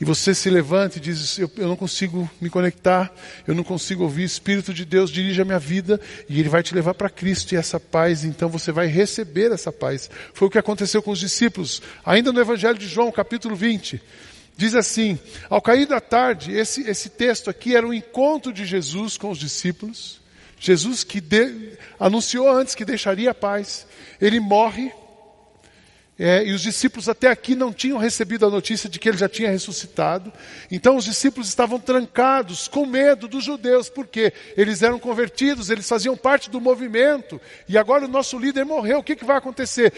E 0.00 0.04
você 0.04 0.32
se 0.34 0.48
levanta 0.48 0.98
e 0.98 1.00
diz: 1.00 1.38
eu, 1.38 1.50
eu, 1.56 1.68
não 1.68 1.76
consigo 1.76 2.30
me 2.40 2.48
conectar, 2.48 3.12
eu 3.46 3.54
não 3.54 3.64
consigo 3.64 4.04
ouvir. 4.04 4.24
Espírito 4.24 4.72
de 4.72 4.84
Deus 4.84 5.10
dirige 5.10 5.42
a 5.42 5.44
minha 5.44 5.58
vida 5.58 6.00
e 6.28 6.38
Ele 6.38 6.48
vai 6.48 6.62
te 6.62 6.74
levar 6.74 6.94
para 6.94 7.10
Cristo 7.10 7.52
e 7.52 7.56
essa 7.56 7.80
paz. 7.80 8.22
Então 8.22 8.48
você 8.48 8.70
vai 8.70 8.86
receber 8.86 9.50
essa 9.50 9.72
paz. 9.72 10.08
Foi 10.32 10.46
o 10.46 10.50
que 10.50 10.58
aconteceu 10.58 11.02
com 11.02 11.10
os 11.10 11.18
discípulos, 11.18 11.82
ainda 12.04 12.32
no 12.32 12.40
Evangelho 12.40 12.78
de 12.78 12.86
João, 12.86 13.10
capítulo 13.10 13.56
20. 13.56 14.00
Diz 14.56 14.74
assim: 14.74 15.18
ao 15.50 15.60
cair 15.60 15.86
da 15.86 16.00
tarde, 16.00 16.52
esse, 16.52 16.88
esse 16.88 17.08
texto 17.08 17.50
aqui 17.50 17.74
era 17.74 17.86
o 17.86 17.94
encontro 17.94 18.52
de 18.52 18.64
Jesus 18.64 19.16
com 19.16 19.30
os 19.30 19.38
discípulos. 19.38 20.20
Jesus 20.60 21.04
que 21.04 21.20
de, 21.20 21.72
anunciou 21.98 22.50
antes 22.50 22.74
que 22.74 22.84
deixaria 22.84 23.30
a 23.30 23.34
paz, 23.34 23.86
ele 24.20 24.40
morre, 24.40 24.92
é, 26.18 26.44
e 26.44 26.52
os 26.52 26.62
discípulos 26.62 27.08
até 27.08 27.28
aqui 27.28 27.54
não 27.54 27.72
tinham 27.72 27.96
recebido 27.96 28.44
a 28.44 28.50
notícia 28.50 28.88
de 28.88 28.98
que 28.98 29.08
ele 29.08 29.16
já 29.16 29.28
tinha 29.28 29.50
ressuscitado. 29.50 30.32
Então 30.68 30.96
os 30.96 31.04
discípulos 31.04 31.48
estavam 31.48 31.78
trancados, 31.78 32.66
com 32.66 32.84
medo 32.84 33.28
dos 33.28 33.44
judeus, 33.44 33.88
porque 33.88 34.32
eles 34.56 34.82
eram 34.82 34.98
convertidos, 34.98 35.70
eles 35.70 35.88
faziam 35.88 36.16
parte 36.16 36.50
do 36.50 36.60
movimento, 36.60 37.40
e 37.68 37.78
agora 37.78 38.04
o 38.04 38.08
nosso 38.08 38.36
líder 38.36 38.64
morreu, 38.64 38.98
o 38.98 39.02
que, 39.02 39.14
que 39.14 39.24
vai 39.24 39.36
acontecer? 39.36 39.92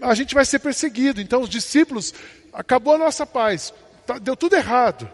A 0.00 0.12
gente 0.14 0.34
vai 0.34 0.44
ser 0.44 0.58
perseguido. 0.58 1.20
Então 1.20 1.42
os 1.42 1.48
discípulos, 1.48 2.12
acabou 2.52 2.96
a 2.96 2.98
nossa 2.98 3.24
paz, 3.24 3.72
tá, 4.04 4.18
deu 4.18 4.34
tudo 4.34 4.56
errado. 4.56 5.08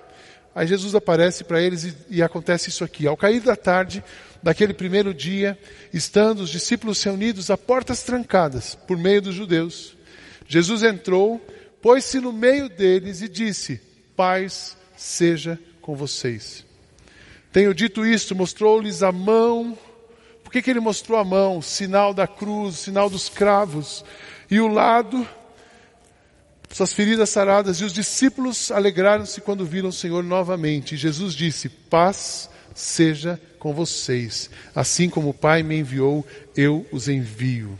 Aí 0.54 0.66
Jesus 0.66 0.94
aparece 0.94 1.44
para 1.44 1.60
eles 1.60 1.84
e, 1.84 1.94
e 2.08 2.22
acontece 2.22 2.70
isso 2.70 2.82
aqui. 2.82 3.06
Ao 3.06 3.14
cair 3.14 3.40
da 3.40 3.56
tarde, 3.56 4.02
daquele 4.42 4.72
primeiro 4.72 5.12
dia, 5.12 5.58
estando 5.92 6.40
os 6.40 6.48
discípulos 6.48 7.02
reunidos 7.02 7.50
a 7.50 7.58
portas 7.58 8.02
trancadas 8.02 8.74
por 8.74 8.96
meio 8.96 9.20
dos 9.20 9.34
judeus, 9.34 9.95
Jesus 10.48 10.82
entrou, 10.82 11.44
pôs-se 11.82 12.20
no 12.20 12.32
meio 12.32 12.68
deles 12.68 13.20
e 13.22 13.28
disse: 13.28 13.80
Paz 14.14 14.76
seja 14.96 15.58
com 15.80 15.94
vocês. 15.94 16.64
Tenho 17.52 17.74
dito 17.74 18.04
isto, 18.04 18.34
mostrou-lhes 18.34 19.02
a 19.02 19.10
mão. 19.10 19.78
Por 20.44 20.52
que, 20.52 20.60
que 20.60 20.70
ele 20.70 20.80
mostrou 20.80 21.18
a 21.18 21.24
mão? 21.24 21.62
Sinal 21.62 22.12
da 22.12 22.26
cruz, 22.26 22.76
sinal 22.76 23.08
dos 23.08 23.28
cravos. 23.28 24.04
E 24.50 24.60
o 24.60 24.68
lado, 24.68 25.26
suas 26.70 26.92
feridas 26.92 27.30
saradas. 27.30 27.80
E 27.80 27.84
os 27.84 27.92
discípulos 27.92 28.70
alegraram-se 28.70 29.40
quando 29.40 29.64
viram 29.64 29.88
o 29.88 29.92
Senhor 29.92 30.22
novamente. 30.22 30.94
E 30.94 30.98
Jesus 30.98 31.34
disse: 31.34 31.68
Paz 31.68 32.50
seja 32.74 33.40
com 33.58 33.72
vocês. 33.72 34.50
Assim 34.74 35.08
como 35.08 35.30
o 35.30 35.34
Pai 35.34 35.62
me 35.62 35.78
enviou, 35.78 36.26
eu 36.54 36.86
os 36.92 37.08
envio. 37.08 37.78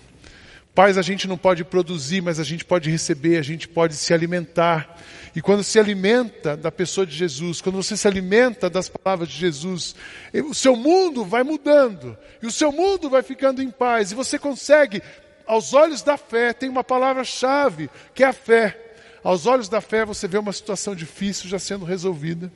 Paz 0.77 0.99
a 0.99 1.03
gente 1.03 1.27
não 1.27 1.39
pode 1.39 1.65
produzir, 1.65 2.21
mas 2.21 2.39
a 2.39 2.45
gente 2.45 2.63
pode 2.63 2.91
receber, 2.91 3.39
a 3.39 3.43
gente 3.43 3.67
pode 3.67 3.95
se 3.95 4.13
alimentar. 4.13 5.01
E 5.35 5.41
quando 5.41 5.65
se 5.65 5.79
alimenta 5.79 6.55
da 6.55 6.71
pessoa 6.71 7.07
de 7.07 7.17
Jesus, 7.17 7.63
quando 7.63 7.77
você 7.77 7.97
se 7.97 8.07
alimenta 8.07 8.69
das 8.69 8.87
palavras 8.87 9.31
de 9.31 9.37
Jesus, 9.37 9.95
o 10.35 10.53
seu 10.53 10.77
mundo 10.77 11.25
vai 11.25 11.43
mudando, 11.43 12.15
e 12.43 12.47
o 12.47 12.53
seu 12.53 12.71
mundo 12.71 13.09
vai 13.09 13.23
ficando 13.23 13.63
em 13.63 13.71
paz, 13.71 14.13
e 14.13 14.15
você 14.15 14.39
consegue, 14.39 15.03
aos 15.47 15.73
olhos 15.73 16.03
da 16.03 16.19
fé, 16.19 16.53
tem 16.53 16.69
uma 16.69 16.85
palavra-chave, 16.85 17.89
que 18.15 18.23
é 18.23 18.27
a 18.27 18.35
fé. 18.35 18.79
Aos 19.25 19.47
olhos 19.47 19.71
da 19.71 19.81
fé, 19.81 20.05
você 20.05 20.29
vê 20.29 20.37
uma 20.37 20.53
situação 20.53 20.95
difícil 20.95 21.49
já 21.49 21.59
sendo 21.59 21.87
resolvida. 21.87 22.53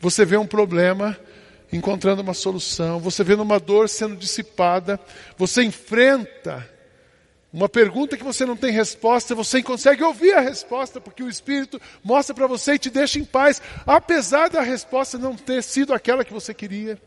Você 0.00 0.24
vê 0.24 0.36
um 0.36 0.48
problema 0.48 1.16
encontrando 1.72 2.22
uma 2.22 2.34
solução, 2.34 2.98
você 2.98 3.22
vendo 3.22 3.44
uma 3.44 3.60
dor 3.60 3.88
sendo 3.88 4.16
dissipada, 4.16 4.98
você 5.38 5.62
enfrenta 5.62 6.73
uma 7.54 7.68
pergunta 7.68 8.16
que 8.16 8.24
você 8.24 8.44
não 8.44 8.56
tem 8.56 8.72
resposta, 8.72 9.32
você 9.32 9.62
consegue 9.62 10.02
ouvir 10.02 10.32
a 10.32 10.40
resposta, 10.40 11.00
porque 11.00 11.22
o 11.22 11.28
Espírito 11.28 11.80
mostra 12.02 12.34
para 12.34 12.48
você 12.48 12.74
e 12.74 12.78
te 12.80 12.90
deixa 12.90 13.20
em 13.20 13.24
paz, 13.24 13.62
apesar 13.86 14.50
da 14.50 14.60
resposta 14.60 15.16
não 15.16 15.36
ter 15.36 15.62
sido 15.62 15.94
aquela 15.94 16.24
que 16.24 16.32
você 16.32 16.52
queria. 16.52 17.00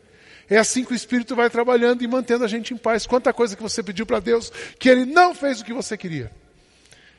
É 0.48 0.56
assim 0.56 0.84
que 0.84 0.92
o 0.92 0.96
Espírito 0.96 1.36
vai 1.36 1.50
trabalhando 1.50 2.02
e 2.02 2.06
mantendo 2.06 2.44
a 2.44 2.48
gente 2.48 2.72
em 2.72 2.78
paz. 2.78 3.06
Quanta 3.06 3.30
coisa 3.30 3.54
que 3.54 3.62
você 3.62 3.82
pediu 3.82 4.06
para 4.06 4.20
Deus 4.20 4.50
que 4.78 4.88
Ele 4.88 5.04
não 5.04 5.34
fez 5.34 5.60
o 5.60 5.64
que 5.66 5.74
você 5.74 5.98
queria. 5.98 6.32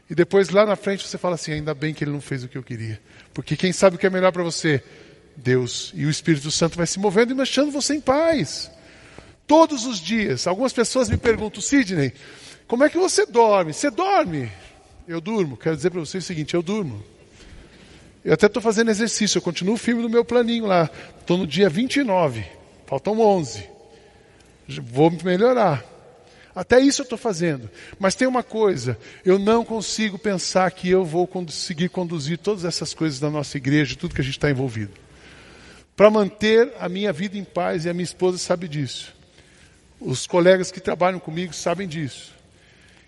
E 0.09 0.15
depois 0.15 0.49
lá 0.49 0.65
na 0.65 0.75
frente 0.75 1.07
você 1.07 1.19
fala 1.19 1.35
assim: 1.35 1.51
ainda 1.51 1.75
bem 1.75 1.93
que 1.93 2.03
Ele 2.03 2.11
não 2.11 2.21
fez 2.21 2.43
o 2.43 2.47
que 2.47 2.57
eu 2.57 2.63
queria. 2.63 2.99
Porque 3.31 3.55
quem 3.55 3.71
sabe 3.71 3.95
o 3.95 3.99
que 3.99 4.07
é 4.07 4.09
melhor 4.09 4.31
para 4.31 4.41
você? 4.41 4.83
Deus. 5.35 5.91
E 5.93 6.07
o 6.07 6.09
Espírito 6.09 6.49
Santo 6.49 6.77
vai 6.77 6.87
se 6.87 6.97
movendo 6.97 7.33
e 7.33 7.35
deixando 7.35 7.71
você 7.71 7.93
em 7.93 8.01
paz. 8.01 8.71
Todos 9.45 9.85
os 9.85 9.99
dias. 9.99 10.47
Algumas 10.47 10.73
pessoas 10.73 11.09
me 11.09 11.17
perguntam, 11.17 11.61
Sidney, 11.61 12.11
como 12.69 12.83
é 12.83 12.89
que 12.89 12.99
você 12.99 13.25
dorme? 13.25 13.73
Você 13.73 13.89
dorme? 13.89 14.49
Eu 15.07 15.19
durmo. 15.19 15.57
Quero 15.57 15.75
dizer 15.75 15.89
para 15.89 16.01
você 16.01 16.19
o 16.19 16.21
seguinte: 16.21 16.53
eu 16.53 16.61
durmo. 16.61 17.03
Eu 18.23 18.35
até 18.35 18.45
estou 18.45 18.61
fazendo 18.61 18.91
exercício, 18.91 19.39
eu 19.39 19.41
continuo 19.41 19.75
firme 19.75 20.03
no 20.03 20.09
meu 20.09 20.23
planinho 20.23 20.67
lá. 20.67 20.87
Estou 21.19 21.35
no 21.35 21.47
dia 21.47 21.67
29. 21.67 22.45
Faltam 22.85 23.19
11. 23.19 23.67
Vou 24.83 25.09
melhorar. 25.23 25.83
Até 26.53 26.79
isso 26.79 27.01
eu 27.01 27.05
estou 27.05 27.17
fazendo. 27.17 27.67
Mas 27.97 28.13
tem 28.13 28.27
uma 28.27 28.43
coisa: 28.43 28.99
eu 29.25 29.39
não 29.39 29.65
consigo 29.65 30.19
pensar 30.19 30.69
que 30.69 30.87
eu 30.87 31.03
vou 31.03 31.25
conseguir 31.25 31.89
conduzir 31.89 32.37
todas 32.37 32.65
essas 32.65 32.93
coisas 32.93 33.19
da 33.19 33.31
nossa 33.31 33.57
igreja, 33.57 33.95
tudo 33.95 34.13
que 34.13 34.21
a 34.21 34.23
gente 34.23 34.37
está 34.37 34.51
envolvido. 34.51 34.93
Para 35.95 36.11
manter 36.11 36.71
a 36.79 36.87
minha 36.87 37.11
vida 37.11 37.35
em 37.35 37.43
paz, 37.43 37.85
e 37.85 37.89
a 37.89 37.93
minha 37.95 38.03
esposa 38.03 38.37
sabe 38.37 38.67
disso. 38.67 39.11
Os 39.99 40.27
colegas 40.27 40.71
que 40.71 40.79
trabalham 40.79 41.19
comigo 41.19 41.51
sabem 41.51 41.87
disso. 41.87 42.37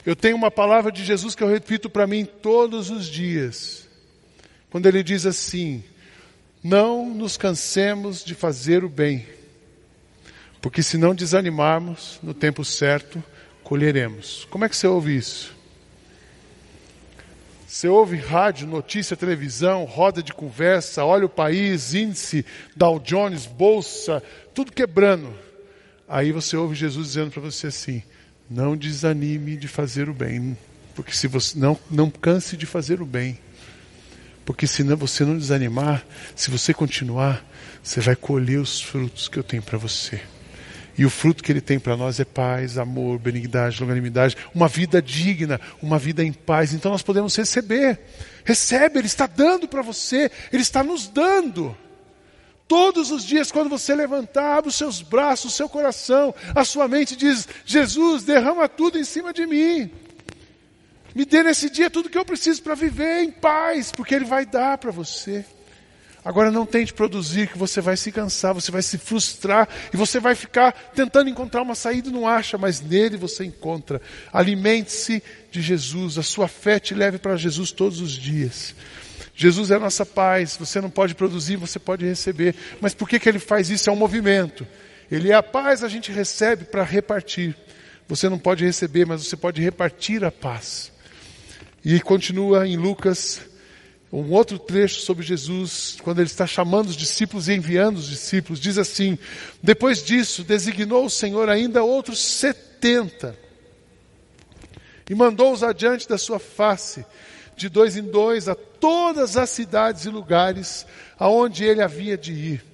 Eu 0.06 0.16
tenho 0.16 0.36
uma 0.36 0.52
palavra 0.52 0.92
de 0.92 1.04
Jesus 1.04 1.36
que 1.36 1.44
eu 1.44 1.50
repito 1.50 1.90
para 1.90 2.08
mim 2.08 2.26
todos 2.26 2.90
os 2.90 3.08
dias. 3.08 3.88
Quando 4.70 4.88
ele 4.88 5.04
diz 5.04 5.26
assim: 5.26 5.84
Não 6.64 7.14
nos 7.14 7.38
cansemos 7.38 8.24
de 8.24 8.34
fazer 8.34 8.84
o 8.84 8.90
bem 8.90 9.26
porque 10.62 10.84
se 10.84 10.98
não 10.98 11.16
desanimarmos, 11.16 12.20
no 12.22 12.34
tempo 12.34 12.64
certo, 12.64 13.22
colheremos. 13.64 14.48
Como 14.52 14.64
é 14.64 14.70
que 14.70 14.78
você 14.78 14.86
ouve 14.86 15.18
isso? 15.18 15.56
Você 17.68 17.88
ouve 17.88 18.18
rádio, 18.18 18.68
notícia, 18.68 19.18
televisão, 19.18 19.86
roda 19.86 20.22
de 20.22 20.34
conversa, 20.34 21.04
olha 21.04 21.26
o 21.26 21.30
país, 21.30 21.96
índice, 21.96 22.46
Dow 22.76 23.00
Jones, 23.00 23.48
bolsa, 23.48 24.22
tudo 24.54 24.72
quebrando. 24.72 25.34
Aí 26.08 26.32
você 26.32 26.56
ouve 26.56 26.76
Jesus 26.76 27.08
dizendo 27.08 27.32
para 27.32 27.42
você 27.42 27.68
assim: 27.68 28.04
não 28.52 28.76
desanime 28.76 29.56
de 29.56 29.68
fazer 29.68 30.10
o 30.10 30.14
bem, 30.14 30.58
porque 30.94 31.14
se 31.14 31.26
você 31.26 31.58
não 31.58 31.80
não 31.90 32.10
canse 32.10 32.58
de 32.58 32.66
fazer 32.66 33.02
o 33.02 33.06
bem, 33.06 33.40
porque 34.46 34.68
se 34.68 34.84
não, 34.84 34.98
você 34.98 35.24
não 35.24 35.38
desanimar, 35.38 36.06
se 36.36 36.52
você 36.52 36.74
continuar, 36.74 37.46
você 37.82 38.02
vai 38.02 38.16
colher 38.16 38.60
os 38.60 38.82
frutos 38.82 39.30
que 39.30 39.40
eu 39.40 39.44
tenho 39.44 39.64
para 39.64 39.78
você. 39.78 40.20
E 40.98 41.06
o 41.06 41.10
fruto 41.10 41.42
que 41.42 41.50
ele 41.50 41.62
tem 41.62 41.80
para 41.80 41.96
nós 41.96 42.20
é 42.20 42.26
paz, 42.26 42.78
amor, 42.78 43.18
benignidade, 43.18 43.80
longanimidade, 43.80 44.36
uma 44.54 44.68
vida 44.68 45.02
digna, 45.02 45.60
uma 45.82 45.98
vida 45.98 46.22
em 46.22 46.34
paz. 46.34 46.74
Então 46.74 46.92
nós 46.92 47.02
podemos 47.02 47.34
receber. 47.36 47.98
Recebe, 48.44 49.00
ele 49.00 49.08
está 49.08 49.26
dando 49.26 49.68
para 49.70 49.82
você, 49.82 50.30
ele 50.52 50.62
está 50.62 50.84
nos 50.84 51.08
dando. 51.08 51.76
Todos 52.72 53.12
os 53.12 53.26
dias, 53.26 53.52
quando 53.52 53.70
você 53.70 53.94
levantar, 53.94 54.56
abre 54.56 54.70
os 54.70 54.78
seus 54.78 55.02
braços, 55.02 55.52
o 55.52 55.54
seu 55.58 55.68
coração, 55.68 56.34
a 56.56 56.64
sua 56.64 56.88
mente 56.88 57.18
diz: 57.18 57.46
Jesus, 57.66 58.24
derrama 58.24 58.70
tudo 58.70 58.98
em 58.98 59.04
cima 59.04 59.34
de 59.34 59.46
mim. 59.46 59.92
Me 61.14 61.26
dê 61.26 61.44
nesse 61.44 61.70
dia 61.70 61.90
tudo 61.90 62.10
que 62.10 62.18
eu 62.18 62.24
preciso 62.24 62.64
para 62.64 62.74
viver 62.74 63.24
em 63.24 63.30
paz, 63.30 63.92
porque 63.92 64.16
Ele 64.16 64.24
vai 64.24 64.46
dar 64.46 64.78
para 64.78 64.90
você. 64.90 65.44
Agora 66.24 66.50
não 66.50 66.66
tente 66.66 66.94
produzir, 66.94 67.50
que 67.50 67.58
você 67.58 67.82
vai 67.82 67.98
se 67.98 68.10
cansar, 68.10 68.54
você 68.54 68.72
vai 68.72 68.82
se 68.82 68.98
frustrar 68.98 69.68
e 69.94 69.98
você 69.98 70.18
vai 70.18 70.34
ficar 70.34 70.72
tentando 70.72 71.30
encontrar 71.30 71.64
uma 71.64 71.76
saída 71.76 72.08
e 72.08 72.14
não 72.14 72.26
acha, 72.26 72.58
mas 72.58 72.80
nele 72.80 73.18
você 73.18 73.44
encontra. 73.44 74.02
Alimente-se 74.32 75.22
de 75.52 75.62
Jesus, 75.62 76.18
a 76.18 76.24
sua 76.24 76.48
fé 76.48 76.80
te 76.80 76.94
leve 76.94 77.18
para 77.18 77.36
Jesus 77.36 77.70
todos 77.70 78.00
os 78.00 78.14
dias. 78.14 78.74
Jesus 79.36 79.72
é 79.72 79.76
a 79.76 79.80
nossa 79.80 80.06
paz, 80.06 80.58
você 80.58 80.82
não 80.82 80.90
pode 80.90 81.16
produzir, 81.16 81.56
você 81.56 81.80
pode 81.80 82.06
receber. 82.06 82.56
Mas 82.80 82.94
por 82.94 83.08
que, 83.08 83.20
que 83.20 83.30
ele 83.30 83.40
faz 83.40 83.70
isso? 83.70 83.90
É 83.90 83.94
um 83.94 83.96
movimento. 83.96 84.68
Ele 85.10 85.32
é 85.32 85.34
a 85.34 85.44
paz, 85.44 85.84
a 85.84 85.88
gente 85.88 86.12
recebe 86.12 86.66
para 86.66 86.84
repartir. 86.84 87.56
Você 88.08 88.28
não 88.30 88.38
pode 88.38 88.66
receber, 88.66 89.06
mas 89.06 89.26
você 89.26 89.36
pode 89.36 89.62
repartir 89.62 90.24
a 90.24 90.32
paz. 90.32 90.92
E 91.84 92.00
continua 92.00 92.68
em 92.68 92.78
Lucas 92.78 93.42
um 94.12 94.32
outro 94.32 94.60
trecho 94.60 95.00
sobre 95.00 95.26
Jesus, 95.26 95.98
quando 96.04 96.20
ele 96.20 96.28
está 96.28 96.46
chamando 96.46 96.90
os 96.90 96.98
discípulos 96.98 97.48
e 97.48 97.54
enviando 97.54 97.98
os 97.98 98.10
discípulos, 98.10 98.60
diz 98.60 98.78
assim: 98.78 99.18
Depois 99.64 100.04
disso, 100.04 100.44
designou 100.44 101.06
o 101.06 101.10
Senhor 101.10 101.48
ainda 101.48 101.82
outros 101.82 102.20
setenta 102.20 103.38
e 105.10 105.16
mandou-os 105.16 105.64
adiante 105.64 106.08
da 106.08 106.18
sua 106.18 106.40
face, 106.40 107.06
de 107.56 107.70
dois 107.70 107.96
em 107.96 108.04
dois, 108.04 108.48
a 108.48 108.56
todas 108.56 109.38
as 109.38 109.50
cidades 109.50 110.06
e 110.06 110.10
lugares 110.10 110.86
aonde 111.18 111.64
ele 111.64 111.82
havia 111.82 112.18
de 112.18 112.34
ir. 112.34 112.66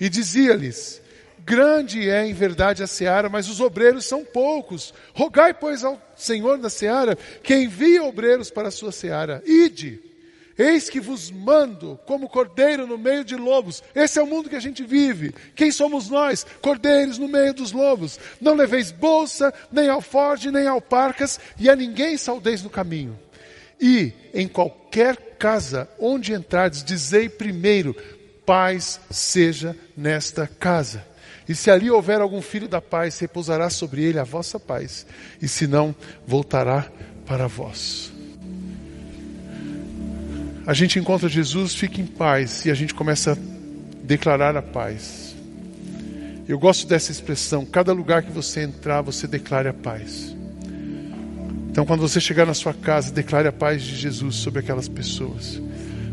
E 0.00 0.08
dizia-lhes: 0.08 1.00
Grande 1.40 2.08
é 2.08 2.26
em 2.26 2.34
verdade 2.34 2.82
a 2.82 2.86
seara, 2.86 3.28
mas 3.28 3.48
os 3.48 3.60
obreiros 3.60 4.04
são 4.04 4.24
poucos. 4.24 4.94
Rogai, 5.14 5.54
pois, 5.54 5.82
ao 5.82 6.00
Senhor 6.16 6.58
da 6.58 6.70
seara 6.70 7.16
que 7.42 7.54
envie 7.54 8.00
obreiros 8.00 8.50
para 8.50 8.68
a 8.68 8.72
sua 8.72 8.92
seara. 8.92 9.42
Ide 9.46 10.08
Eis 10.58 10.90
que 10.90 10.98
vos 10.98 11.30
mando 11.30 11.96
como 12.04 12.28
cordeiro 12.28 12.84
no 12.84 12.98
meio 12.98 13.24
de 13.24 13.36
lobos. 13.36 13.80
Esse 13.94 14.18
é 14.18 14.22
o 14.22 14.26
mundo 14.26 14.50
que 14.50 14.56
a 14.56 14.60
gente 14.60 14.82
vive. 14.82 15.32
Quem 15.54 15.70
somos 15.70 16.08
nós? 16.08 16.44
Cordeiros 16.60 17.16
no 17.16 17.28
meio 17.28 17.54
dos 17.54 17.70
lobos. 17.70 18.18
Não 18.40 18.56
leveis 18.56 18.90
bolsa, 18.90 19.54
nem 19.70 19.88
alforge, 19.88 20.50
nem 20.50 20.66
alparcas, 20.66 21.38
e 21.60 21.70
a 21.70 21.76
ninguém 21.76 22.16
saudeis 22.16 22.60
no 22.60 22.68
caminho. 22.68 23.16
E 23.80 24.12
em 24.34 24.48
qualquer 24.48 25.16
casa 25.38 25.88
onde 25.98 26.32
entrardes, 26.32 26.82
dizei 26.82 27.28
primeiro: 27.28 27.94
paz 28.44 29.00
seja 29.10 29.76
nesta 29.96 30.46
casa. 30.46 31.04
E 31.48 31.54
se 31.54 31.70
ali 31.70 31.90
houver 31.90 32.20
algum 32.20 32.42
filho 32.42 32.68
da 32.68 32.80
paz, 32.80 33.18
repousará 33.18 33.70
sobre 33.70 34.04
ele 34.04 34.18
a 34.18 34.24
vossa 34.24 34.60
paz, 34.60 35.06
e 35.40 35.48
se 35.48 35.66
não, 35.66 35.94
voltará 36.26 36.86
para 37.24 37.46
vós 37.46 38.12
a 40.68 40.74
gente 40.74 40.98
encontra 40.98 41.30
Jesus, 41.30 41.74
fica 41.74 41.98
em 41.98 42.04
paz 42.04 42.66
e 42.66 42.70
a 42.70 42.74
gente 42.74 42.92
começa 42.92 43.32
a 43.32 43.36
declarar 44.04 44.54
a 44.54 44.60
paz. 44.60 45.34
Eu 46.46 46.58
gosto 46.58 46.86
dessa 46.86 47.10
expressão, 47.10 47.64
cada 47.64 47.90
lugar 47.94 48.22
que 48.22 48.30
você 48.30 48.64
entrar, 48.64 49.00
você 49.00 49.26
declare 49.26 49.68
a 49.68 49.72
paz. 49.72 50.36
Então, 51.78 51.86
quando 51.86 52.00
você 52.00 52.20
chegar 52.20 52.44
na 52.44 52.54
sua 52.54 52.74
casa, 52.74 53.12
declare 53.12 53.46
a 53.46 53.52
paz 53.52 53.84
de 53.84 53.94
Jesus 53.94 54.34
sobre 54.34 54.58
aquelas 54.58 54.88
pessoas. 54.88 55.62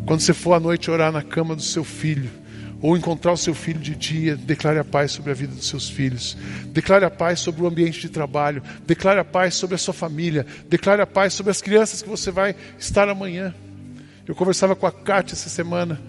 Quando 0.06 0.20
você 0.20 0.32
for 0.32 0.54
à 0.54 0.60
noite 0.60 0.92
orar 0.92 1.12
na 1.12 1.24
cama 1.24 1.56
do 1.56 1.62
seu 1.64 1.84
filho, 1.84 2.30
ou 2.80 2.96
encontrar 2.96 3.32
o 3.32 3.38
seu 3.38 3.56
filho 3.56 3.80
de 3.80 3.96
dia, 3.96 4.36
declare 4.36 4.78
a 4.78 4.84
paz 4.84 5.14
sobre 5.14 5.32
a 5.32 5.34
vida 5.34 5.56
dos 5.56 5.68
seus 5.68 5.90
filhos. 5.90 6.38
Declare 6.68 7.04
a 7.04 7.10
paz 7.10 7.40
sobre 7.40 7.64
o 7.64 7.68
ambiente 7.68 8.00
de 8.00 8.10
trabalho. 8.10 8.62
Declare 8.86 9.20
a 9.20 9.26
paz 9.26 9.56
sobre 9.56 9.74
a 9.74 9.80
sua 9.80 9.92
família. 9.92 10.46
Declare 10.70 11.02
a 11.02 11.08
paz 11.08 11.34
sobre 11.34 11.50
as 11.50 11.64
crianças 11.64 12.04
que 12.04 12.10
você 12.10 12.30
vai 12.30 12.56
estar 12.78 13.10
amanhã. 13.10 13.52
Eu 14.28 14.36
conversava 14.36 14.76
com 14.76 14.86
a 14.86 14.92
Kátia 14.92 15.34
essa 15.34 15.50
semana, 15.50 16.00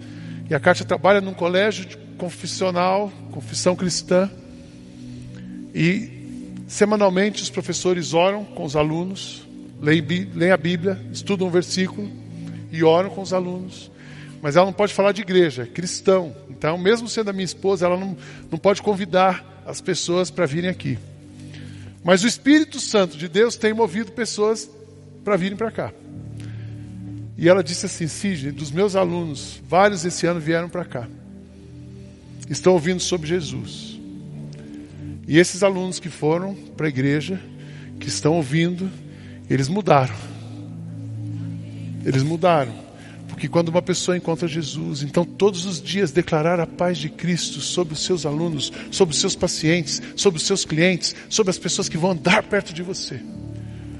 e 0.47 0.53
a 0.53 0.59
Kátia 0.59 0.85
trabalha 0.85 1.19
num 1.19 1.33
colégio 1.33 1.87
confissional, 2.15 3.11
confissão 3.31 3.75
cristã, 3.75 4.29
e 5.73 6.11
semanalmente 6.67 7.41
os 7.41 7.49
professores 7.49 8.13
oram 8.13 8.45
com 8.45 8.63
os 8.63 8.75
alunos, 8.75 9.46
leem, 9.81 10.51
a 10.51 10.57
Bíblia, 10.57 10.99
estudam 11.11 11.47
um 11.47 11.51
versículo 11.51 12.09
e 12.71 12.83
oram 12.83 13.09
com 13.09 13.21
os 13.21 13.33
alunos. 13.33 13.91
Mas 14.41 14.55
ela 14.55 14.65
não 14.65 14.73
pode 14.73 14.93
falar 14.93 15.11
de 15.11 15.21
igreja, 15.21 15.63
é 15.63 15.65
cristão. 15.65 16.35
Então, 16.49 16.77
mesmo 16.77 17.07
sendo 17.07 17.29
a 17.29 17.33
minha 17.33 17.45
esposa, 17.45 17.85
ela 17.85 17.97
não, 17.97 18.17
não 18.51 18.57
pode 18.57 18.81
convidar 18.81 19.63
as 19.65 19.81
pessoas 19.81 20.29
para 20.29 20.45
virem 20.45 20.69
aqui. 20.69 20.97
Mas 22.03 22.23
o 22.23 22.27
Espírito 22.27 22.79
Santo 22.79 23.17
de 23.17 23.27
Deus 23.27 23.55
tem 23.55 23.73
movido 23.73 24.11
pessoas 24.11 24.69
para 25.23 25.35
virem 25.35 25.57
para 25.57 25.71
cá. 25.71 25.93
E 27.37 27.47
ela 27.47 27.63
disse 27.63 27.85
assim: 27.85 28.07
Sidney, 28.07 28.51
dos 28.51 28.71
meus 28.71 28.95
alunos, 28.95 29.61
vários 29.67 30.05
esse 30.05 30.25
ano 30.25 30.39
vieram 30.39 30.69
para 30.69 30.85
cá. 30.85 31.07
Estão 32.49 32.73
ouvindo 32.73 33.01
sobre 33.01 33.27
Jesus. 33.27 33.99
E 35.27 35.37
esses 35.37 35.61
alunos 35.61 35.99
que 35.99 36.09
foram 36.09 36.55
para 36.55 36.87
a 36.87 36.89
igreja, 36.89 37.39
que 37.99 38.07
estão 38.07 38.33
ouvindo, 38.35 38.89
eles 39.49 39.67
mudaram. 39.67 40.15
Eles 42.05 42.23
mudaram. 42.23 42.87
Porque 43.27 43.47
quando 43.47 43.69
uma 43.69 43.81
pessoa 43.83 44.17
encontra 44.17 44.47
Jesus, 44.47 45.03
então 45.03 45.23
todos 45.23 45.65
os 45.65 45.79
dias 45.79 46.11
declarar 46.11 46.59
a 46.59 46.65
paz 46.65 46.97
de 46.97 47.07
Cristo 47.07 47.59
sobre 47.61 47.93
os 47.93 48.03
seus 48.03 48.25
alunos, 48.25 48.73
sobre 48.89 49.13
os 49.13 49.19
seus 49.19 49.35
pacientes, 49.35 50.01
sobre 50.15 50.39
os 50.39 50.45
seus 50.47 50.65
clientes, 50.65 51.15
sobre 51.29 51.51
as 51.51 51.59
pessoas 51.59 51.87
que 51.87 51.97
vão 51.97 52.11
andar 52.11 52.41
perto 52.43 52.73
de 52.73 52.81
você. 52.81 53.21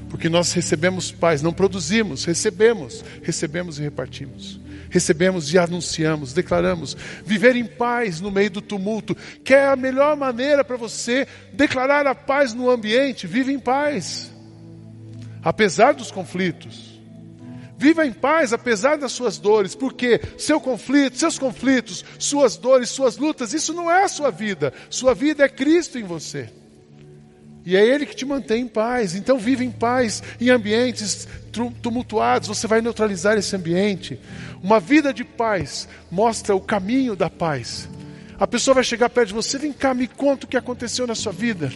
Porque 0.10 0.29
nós 0.29 0.53
recebemos 0.53 1.12
paz, 1.12 1.41
não 1.41 1.53
produzimos, 1.53 2.25
recebemos, 2.25 3.03
recebemos 3.21 3.77
e 3.77 3.83
repartimos. 3.83 4.60
Recebemos 4.89 5.53
e 5.53 5.57
anunciamos, 5.57 6.33
declaramos. 6.33 6.95
Viver 7.25 7.55
em 7.55 7.65
paz 7.65 8.21
no 8.21 8.31
meio 8.31 8.49
do 8.49 8.62
tumulto, 8.62 9.15
que 9.43 9.53
é 9.53 9.67
a 9.67 9.75
melhor 9.75 10.15
maneira 10.15 10.63
para 10.63 10.77
você 10.77 11.27
declarar 11.53 12.07
a 12.07 12.15
paz 12.15 12.53
no 12.53 12.69
ambiente. 12.69 13.27
Vive 13.27 13.51
em 13.51 13.60
paz, 13.60 14.31
apesar 15.47 15.93
dos 15.93 16.12
conflitos. 16.12 16.99
Viva 17.77 18.05
em 18.05 18.12
paz 18.12 18.51
apesar 18.51 18.97
das 18.97 19.13
suas 19.13 19.38
dores, 19.38 19.75
porque 19.75 20.19
seu 20.38 20.60
conflito, 20.60 21.17
seus 21.17 21.39
conflitos, 21.39 22.03
suas 22.19 22.57
dores, 22.57 22.89
suas 22.89 23.15
lutas, 23.15 23.53
isso 23.53 23.73
não 23.73 23.89
é 23.89 24.03
a 24.03 24.10
sua 24.10 24.29
vida. 24.29 24.73
Sua 24.89 25.13
vida 25.13 25.45
é 25.45 25.47
Cristo 25.47 25.97
em 25.97 26.03
você. 26.03 26.49
E 27.65 27.77
é 27.77 27.86
Ele 27.86 28.05
que 28.05 28.15
te 28.15 28.25
mantém 28.25 28.63
em 28.63 28.67
paz. 28.67 29.15
Então 29.15 29.39
vive 29.39 29.63
em 29.63 29.71
paz 29.71 30.21
em 30.41 30.49
ambientes 30.49 31.25
tumultuados. 31.81 32.49
Você 32.49 32.67
vai 32.67 32.81
neutralizar 32.81 33.38
esse 33.38 33.55
ambiente. 33.55 34.19
Uma 34.62 34.81
vida 34.81 35.13
de 35.13 35.23
paz 35.23 35.88
mostra 36.12 36.53
o 36.55 36.60
caminho 36.60 37.15
da 37.15 37.29
paz. 37.29 37.88
A 38.38 38.45
pessoa 38.45 38.75
vai 38.75 38.83
chegar 38.83 39.10
perto 39.10 39.29
de 39.29 39.33
você, 39.33 39.57
vem 39.57 39.71
cá, 39.71 39.93
me 39.93 40.10
conta 40.10 40.45
o 40.45 40.49
que 40.49 40.57
aconteceu 40.57 41.07
na 41.07 41.15
sua 41.15 41.31
vida. 41.31 41.71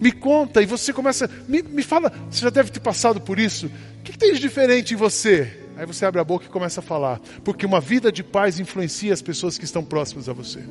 Me 0.00 0.12
conta, 0.12 0.62
e 0.62 0.66
você 0.66 0.92
começa, 0.92 1.28
me, 1.48 1.62
me 1.62 1.82
fala, 1.82 2.12
você 2.30 2.42
já 2.42 2.50
deve 2.50 2.70
ter 2.70 2.80
passado 2.80 3.20
por 3.20 3.38
isso. 3.38 3.66
O 3.66 4.02
que, 4.04 4.12
que 4.12 4.18
tem 4.18 4.32
de 4.32 4.40
diferente 4.40 4.94
em 4.94 4.96
você? 4.96 5.64
Aí 5.76 5.86
você 5.86 6.04
abre 6.04 6.20
a 6.20 6.24
boca 6.24 6.46
e 6.46 6.48
começa 6.48 6.80
a 6.80 6.82
falar. 6.82 7.20
Porque 7.44 7.66
uma 7.66 7.80
vida 7.80 8.10
de 8.10 8.22
paz 8.22 8.58
influencia 8.58 9.12
as 9.12 9.22
pessoas 9.22 9.58
que 9.58 9.64
estão 9.64 9.84
próximas 9.84 10.28
a 10.28 10.32
você. 10.32 10.62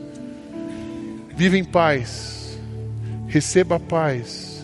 Vive 1.35 1.57
em 1.57 1.63
paz. 1.63 2.57
Receba 3.27 3.75
a 3.75 3.79
paz 3.79 4.56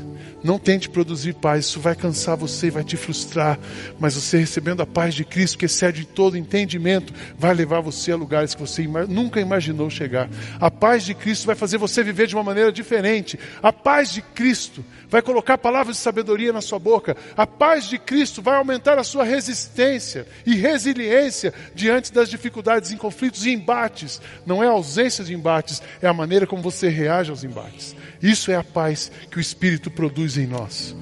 não 0.43 0.60
tente 0.60 0.89
produzir 0.89 1.34
paz, 1.34 1.65
isso 1.65 1.79
vai 1.79 1.95
cansar 1.95 2.36
você 2.36 2.67
e 2.67 2.71
vai 2.71 2.84
te 2.84 2.97
frustrar. 2.97 3.58
Mas 3.99 4.15
você 4.15 4.38
recebendo 4.38 4.82
a 4.82 4.86
paz 4.86 5.13
de 5.15 5.23
Cristo, 5.23 5.58
que 5.58 5.65
excede 5.65 6.06
todo 6.06 6.38
entendimento, 6.38 7.13
vai 7.38 7.53
levar 7.53 7.79
você 7.79 8.12
a 8.12 8.15
lugares 8.15 8.53
que 8.53 8.62
você 8.62 8.88
nunca 9.08 9.39
imaginou 9.39 9.89
chegar. 9.89 10.29
A 10.60 10.69
paz 10.69 11.03
de 11.03 11.13
Cristo 11.13 11.45
vai 11.45 11.56
fazer 11.56 11.77
você 11.77 12.03
viver 12.03 12.27
de 12.27 12.36
uma 12.36 12.43
maneira 12.43 12.71
diferente. 12.71 13.39
A 13.62 13.71
paz 13.71 14.12
de 14.12 14.21
Cristo 14.21 14.84
vai 15.13 15.21
colocar 15.21 15.60
palavras 15.60 15.97
de 15.97 16.02
sabedoria 16.02 16.52
na 16.52 16.60
sua 16.60 16.80
boca. 16.80 17.15
A 17.38 17.45
paz 17.45 17.88
de 17.88 17.99
Cristo 17.99 18.41
vai 18.41 18.58
aumentar 18.58 18.97
a 18.97 19.04
sua 19.04 19.23
resistência 19.23 20.26
e 20.43 20.56
resiliência 20.56 21.54
diante 21.76 22.12
das 22.12 22.28
dificuldades 22.28 22.91
em 22.91 22.97
conflitos 22.97 23.45
e 23.45 23.52
embates. 23.52 24.19
Não 24.43 24.63
é 24.63 24.65
a 24.65 24.71
ausência 24.71 25.23
de 25.23 25.32
embates, 25.32 25.84
é 26.02 26.08
a 26.08 26.13
maneira 26.13 26.47
como 26.47 26.63
você 26.63 26.89
reage 26.89 27.30
aos 27.30 27.43
embates. 27.43 27.95
Isso 28.23 28.49
é 28.49 28.56
a 28.56 28.63
paz 28.63 29.12
que 29.30 29.38
o 29.38 29.39
Espírito 29.39 29.91
produz 29.91 30.36
em 30.36 30.47
nós. 30.47 30.95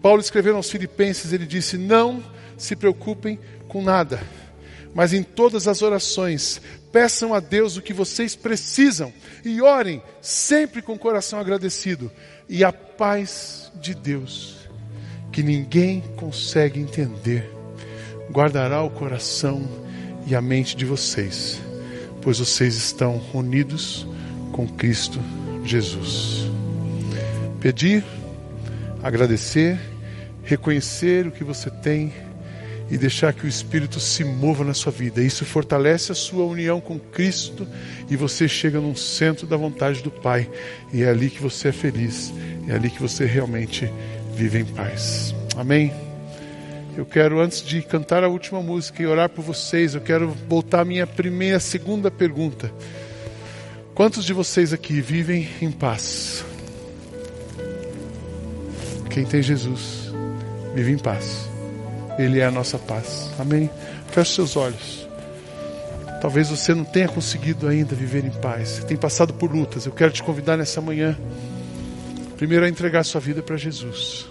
Paulo 0.00 0.20
escreveu 0.20 0.54
aos 0.54 0.70
Filipenses, 0.70 1.32
ele 1.32 1.44
disse: 1.44 1.76
Não 1.76 2.22
se 2.56 2.76
preocupem 2.76 3.40
com 3.66 3.82
nada, 3.82 4.22
mas 4.94 5.12
em 5.12 5.24
todas 5.24 5.66
as 5.66 5.82
orações 5.82 6.62
peçam 6.92 7.34
a 7.34 7.40
Deus 7.40 7.76
o 7.76 7.82
que 7.82 7.92
vocês 7.92 8.36
precisam 8.36 9.12
e 9.44 9.60
orem 9.60 10.00
sempre 10.22 10.80
com 10.80 10.92
o 10.92 10.98
coração 10.98 11.40
agradecido. 11.40 12.12
E 12.48 12.62
a 12.62 12.72
paz 12.72 13.72
de 13.80 13.94
Deus, 13.94 14.68
que 15.32 15.42
ninguém 15.42 16.02
consegue 16.16 16.78
entender, 16.78 17.50
guardará 18.30 18.82
o 18.82 18.90
coração 18.90 19.66
e 20.26 20.34
a 20.34 20.40
mente 20.40 20.76
de 20.76 20.84
vocês, 20.84 21.60
pois 22.22 22.38
vocês 22.38 22.76
estão 22.76 23.20
unidos 23.32 24.06
com 24.52 24.66
Cristo 24.66 25.18
Jesus. 25.64 26.50
Pedir, 27.60 28.04
agradecer, 29.02 29.78
reconhecer 30.42 31.26
o 31.26 31.30
que 31.30 31.42
você 31.42 31.70
tem 31.70 32.12
e 32.90 32.98
deixar 32.98 33.32
que 33.32 33.46
o 33.46 33.48
Espírito 33.48 33.98
se 33.98 34.24
mova 34.24 34.64
na 34.64 34.74
sua 34.74 34.92
vida. 34.92 35.22
Isso 35.22 35.44
fortalece 35.44 36.12
a 36.12 36.14
sua 36.14 36.44
união 36.44 36.80
com 36.80 36.98
Cristo 36.98 37.66
e 38.10 38.16
você 38.16 38.46
chega 38.46 38.80
num 38.80 38.94
centro 38.94 39.46
da 39.46 39.56
vontade 39.56 40.02
do 40.02 40.10
Pai. 40.10 40.48
E 40.92 41.02
é 41.02 41.08
ali 41.08 41.30
que 41.30 41.42
você 41.42 41.68
é 41.68 41.72
feliz, 41.72 42.32
é 42.68 42.74
ali 42.74 42.90
que 42.90 43.00
você 43.00 43.24
realmente 43.24 43.90
vive 44.34 44.58
em 44.58 44.64
paz. 44.64 45.34
Amém? 45.56 45.92
Eu 46.96 47.04
quero, 47.04 47.40
antes 47.40 47.62
de 47.62 47.82
cantar 47.82 48.22
a 48.22 48.28
última 48.28 48.62
música 48.62 49.02
e 49.02 49.06
orar 49.06 49.28
por 49.28 49.42
vocês, 49.42 49.94
eu 49.94 50.00
quero 50.00 50.28
voltar 50.48 50.82
à 50.82 50.84
minha 50.84 51.06
primeira, 51.06 51.58
segunda 51.58 52.10
pergunta. 52.10 52.72
Quantos 53.94 54.24
de 54.24 54.32
vocês 54.32 54.72
aqui 54.72 55.00
vivem 55.00 55.48
em 55.60 55.72
paz? 55.72 56.44
Quem 59.10 59.24
tem 59.24 59.42
Jesus 59.42 60.12
vive 60.74 60.92
em 60.92 60.98
paz. 60.98 61.53
Ele 62.18 62.40
é 62.40 62.44
a 62.44 62.50
nossa 62.50 62.78
paz. 62.78 63.30
Amém? 63.38 63.70
Feche 64.12 64.34
seus 64.34 64.56
olhos. 64.56 65.08
Talvez 66.20 66.48
você 66.48 66.72
não 66.72 66.84
tenha 66.84 67.08
conseguido 67.08 67.68
ainda 67.68 67.94
viver 67.94 68.24
em 68.24 68.30
paz. 68.30 68.68
Você 68.68 68.82
tem 68.86 68.96
passado 68.96 69.34
por 69.34 69.52
lutas. 69.52 69.84
Eu 69.84 69.92
quero 69.92 70.10
te 70.10 70.22
convidar 70.22 70.56
nessa 70.56 70.80
manhã, 70.80 71.18
primeiro 72.38 72.64
a 72.64 72.68
entregar 72.68 73.04
sua 73.04 73.20
vida 73.20 73.42
para 73.42 73.56
Jesus. 73.56 74.26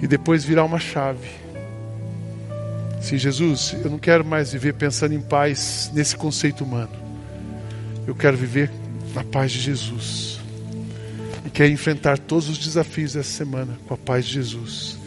E 0.00 0.06
depois 0.06 0.42
virar 0.42 0.64
uma 0.64 0.78
chave. 0.78 1.28
Sim, 3.02 3.18
Jesus, 3.18 3.76
eu 3.84 3.90
não 3.90 3.98
quero 3.98 4.24
mais 4.24 4.52
viver 4.52 4.74
pensando 4.74 5.12
em 5.12 5.20
paz 5.20 5.90
nesse 5.92 6.16
conceito 6.16 6.64
humano. 6.64 6.92
Eu 8.06 8.14
quero 8.14 8.36
viver 8.36 8.70
na 9.14 9.24
paz 9.24 9.52
de 9.52 9.60
Jesus. 9.60 10.40
E 11.44 11.50
quero 11.50 11.72
enfrentar 11.72 12.18
todos 12.18 12.48
os 12.48 12.58
desafios 12.58 13.12
dessa 13.12 13.30
semana 13.30 13.76
com 13.86 13.94
a 13.94 13.98
paz 13.98 14.24
de 14.24 14.32
Jesus. 14.32 15.01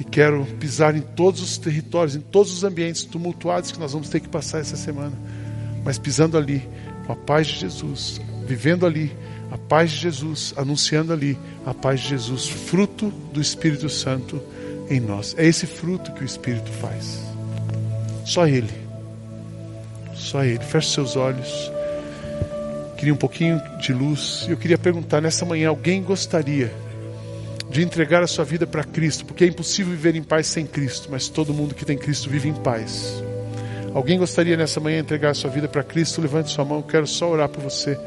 E 0.00 0.04
quero 0.04 0.46
pisar 0.58 0.96
em 0.96 1.02
todos 1.02 1.42
os 1.42 1.58
territórios, 1.58 2.16
em 2.16 2.20
todos 2.20 2.50
os 2.50 2.64
ambientes 2.64 3.04
tumultuados 3.04 3.70
que 3.70 3.78
nós 3.78 3.92
vamos 3.92 4.08
ter 4.08 4.20
que 4.20 4.28
passar 4.28 4.60
essa 4.60 4.76
semana. 4.76 5.12
Mas 5.84 5.98
pisando 5.98 6.38
ali, 6.38 6.66
com 7.06 7.12
a 7.12 7.16
paz 7.16 7.46
de 7.46 7.58
Jesus, 7.58 8.18
vivendo 8.46 8.86
ali, 8.86 9.14
a 9.50 9.58
paz 9.58 9.90
de 9.90 9.98
Jesus, 9.98 10.54
anunciando 10.56 11.12
ali 11.12 11.38
a 11.66 11.74
paz 11.74 12.00
de 12.00 12.08
Jesus, 12.08 12.48
fruto 12.48 13.10
do 13.32 13.42
Espírito 13.42 13.90
Santo 13.90 14.40
em 14.88 15.00
nós. 15.00 15.34
É 15.36 15.46
esse 15.46 15.66
fruto 15.66 16.12
que 16.12 16.22
o 16.22 16.26
Espírito 16.26 16.70
faz. 16.72 17.20
Só 18.24 18.46
Ele. 18.46 18.72
Só 20.14 20.42
Ele. 20.42 20.64
Feche 20.64 20.90
seus 20.90 21.14
olhos 21.14 21.70
queria 23.00 23.14
um 23.14 23.16
pouquinho 23.16 23.58
de 23.78 23.94
luz. 23.94 24.46
Eu 24.46 24.58
queria 24.58 24.76
perguntar 24.76 25.22
nessa 25.22 25.46
manhã: 25.46 25.70
alguém 25.70 26.02
gostaria 26.02 26.70
de 27.70 27.82
entregar 27.82 28.22
a 28.22 28.26
sua 28.26 28.44
vida 28.44 28.66
para 28.66 28.84
Cristo? 28.84 29.24
Porque 29.24 29.44
é 29.44 29.46
impossível 29.46 29.92
viver 29.92 30.16
em 30.16 30.22
paz 30.22 30.48
sem 30.48 30.66
Cristo, 30.66 31.08
mas 31.10 31.28
todo 31.28 31.54
mundo 31.54 31.74
que 31.74 31.84
tem 31.84 31.96
Cristo 31.96 32.28
vive 32.28 32.48
em 32.48 32.54
paz. 32.54 33.22
Alguém 33.94 34.18
gostaria 34.18 34.56
nessa 34.56 34.78
manhã 34.80 34.96
de 34.96 35.02
entregar 35.02 35.30
a 35.30 35.34
sua 35.34 35.50
vida 35.50 35.68
para 35.68 35.82
Cristo? 35.82 36.20
Levante 36.20 36.50
sua 36.50 36.64
mão, 36.64 36.82
quero 36.82 37.06
só 37.06 37.30
orar 37.30 37.48
por 37.48 37.62
você. 37.62 37.98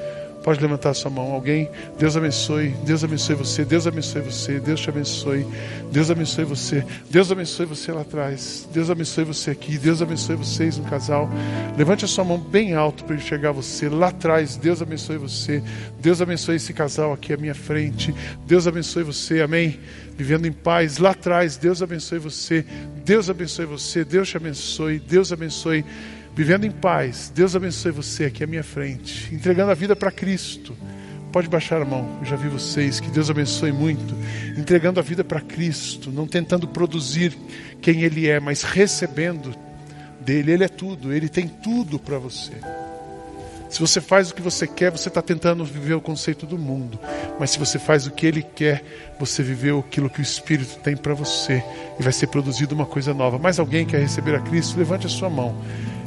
Pode 0.43 0.60
levantar 0.60 0.93
sua 0.93 1.10
mão. 1.10 1.32
Alguém, 1.32 1.69
Deus 1.97 2.17
abençoe, 2.17 2.69
Deus 2.86 3.03
abençoe 3.03 3.36
você, 3.36 3.63
Deus 3.63 3.88
abençoe 3.88 4.21
você, 4.21 4.60
Deus 4.60 4.82
te 4.82 4.89
abençoe, 4.89 5.47
Deus 5.91 6.12
abençoe 6.12 6.43
você, 6.43 6.86
Deus 7.10 7.32
abençoe 7.32 7.65
você 7.65 7.91
lá 7.91 8.01
atrás, 8.01 8.67
Deus 8.73 8.89
abençoe 8.89 9.23
você 9.23 9.51
aqui, 9.51 9.77
Deus 9.77 10.01
abençoe 10.01 10.36
vocês 10.36 10.77
no 10.77 10.84
casal. 10.84 11.29
Levante 11.77 12.03
a 12.03 12.08
sua 12.08 12.23
mão 12.23 12.38
bem 12.38 12.75
alto 12.75 13.06
para 13.06 13.15
enxergar 13.15 13.53
você 13.53 13.88
lá 13.88 14.10
atrás, 14.10 14.58
Deus 14.58 14.82
abençoe 14.82 15.17
você, 15.17 15.63
Deus 16.01 16.21
abençoe 16.21 16.58
esse 16.58 16.73
casal 16.73 17.13
aqui 17.13 17.34
à 17.34 17.38
minha 17.38 17.56
frente, 17.56 18.13
Deus 18.45 18.67
abençoe 18.67 19.03
você, 19.03 19.41
amém. 19.41 19.79
Vivendo 20.15 20.45
em 20.45 20.51
paz 20.51 20.99
lá 20.99 21.12
atrás, 21.12 21.58
Deus 21.58 21.82
abençoe 21.82 22.19
você, 22.19 22.63
Deus 23.03 23.29
abençoe 23.29 23.65
você, 23.65 24.06
Deus 24.06 24.29
te 24.29 24.38
abençoe, 24.38 24.99
Deus 24.99 25.32
abençoe 25.32 25.84
vivendo 26.36 26.65
em 26.65 26.72
paz. 26.72 27.32
Deus 27.34 27.56
abençoe 27.56 27.91
você 27.91 28.26
aqui 28.26 28.43
à 28.43 28.48
minha 28.48 28.63
frente, 28.63 29.34
entregando 29.34 29.72
a 29.72 29.76
vida 29.76 29.96
para 29.96 30.12
Cristo. 30.12 30.76
Pode 31.32 31.48
baixar 31.48 31.82
a 31.82 31.86
mão, 31.86 32.19
eu 32.19 32.26
já 32.26 32.36
vi 32.36 32.48
vocês. 32.48 33.00
Que 33.00 33.10
Deus 33.10 33.30
abençoe 33.30 33.72
muito. 33.72 34.15
Entregando 34.56 35.00
a 35.00 35.04
vida 35.04 35.24
para 35.24 35.41
Cristo, 35.41 36.12
não 36.12 36.28
tentando 36.28 36.67
produzir 36.67 37.36
quem 37.82 38.04
Ele 38.04 38.30
é, 38.30 38.39
mas 38.39 38.62
recebendo 38.62 39.56
dele. 40.22 40.52
Ele 40.52 40.63
é 40.63 40.67
tudo, 40.67 41.12
Ele 41.12 41.28
tem 41.28 41.48
tudo 41.48 41.98
para 41.98 42.19
você. 42.19 42.54
Se 43.67 43.80
você 43.80 44.00
faz 44.00 44.30
o 44.30 44.36
que 44.36 44.41
você 44.43 44.67
quer, 44.67 44.91
você 44.91 45.08
está 45.08 45.19
tentando 45.19 45.65
viver 45.65 45.96
o 45.96 46.02
conceito 46.02 46.46
do 46.46 46.60
mundo. 46.60 47.00
Mas 47.39 47.50
se 47.50 47.58
você 47.58 47.80
faz 47.80 48.06
o 48.06 48.12
que 48.12 48.28
Ele 48.28 48.43
quer, 48.43 48.84
você 49.19 49.41
viveu 49.41 49.80
aquilo 49.80 50.12
que 50.12 50.19
o 50.19 50.22
Espírito 50.22 50.78
tem 50.82 50.96
para 50.96 51.15
você. 51.15 51.63
E 52.00 52.04
vai 52.04 52.13
ser 52.13 52.28
produzido 52.28 52.76
uma 52.76 52.86
coisa 52.86 53.15
nova. 53.15 53.39
Mais 53.39 53.58
alguém 53.58 53.84
quer 53.84 54.00
receber 54.00 54.36
a 54.36 54.39
Cristo? 54.39 54.78
Levante 54.78 55.08
a 55.08 55.10
sua 55.10 55.28
mão. 55.28 55.56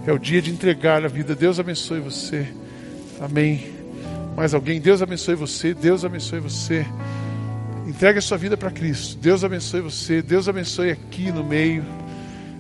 É 0.07 0.13
o 0.13 0.19
dia 0.19 0.41
de 0.41 0.51
entregar 0.51 1.05
a 1.05 1.09
vida. 1.09 1.35
Deus 1.35 1.59
abençoe 1.59 2.01
você. 2.01 2.47
Amém. 3.21 3.75
Mais 4.37 4.55
alguém? 4.55 4.81
Deus 4.81 5.03
abençoe 5.03 5.35
você. 5.35 5.75
Deus 5.75 6.05
abençoe 6.05 6.39
você. 6.39 6.87
Entregue 7.87 8.19
a 8.19 8.23
sua 8.23 8.39
vida 8.39 8.57
para 8.57 8.71
Cristo. 8.71 9.19
Deus 9.19 9.43
abençoe 9.43 9.81
você. 9.81 10.23
Deus 10.23 10.49
abençoe 10.49 10.91
aqui 10.91 11.33
no 11.33 11.43
meio. 11.43 11.85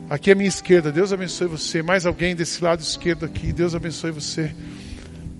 Aqui 0.08 0.30
à 0.30 0.34
minha 0.36 0.48
esquerda, 0.48 0.92
Deus 0.92 1.12
abençoe 1.12 1.48
você. 1.48 1.82
Mais 1.82 2.06
alguém 2.06 2.34
desse 2.36 2.62
lado 2.62 2.80
esquerdo 2.80 3.24
aqui, 3.24 3.52
Deus 3.52 3.74
abençoe 3.74 4.12
você. 4.12 4.54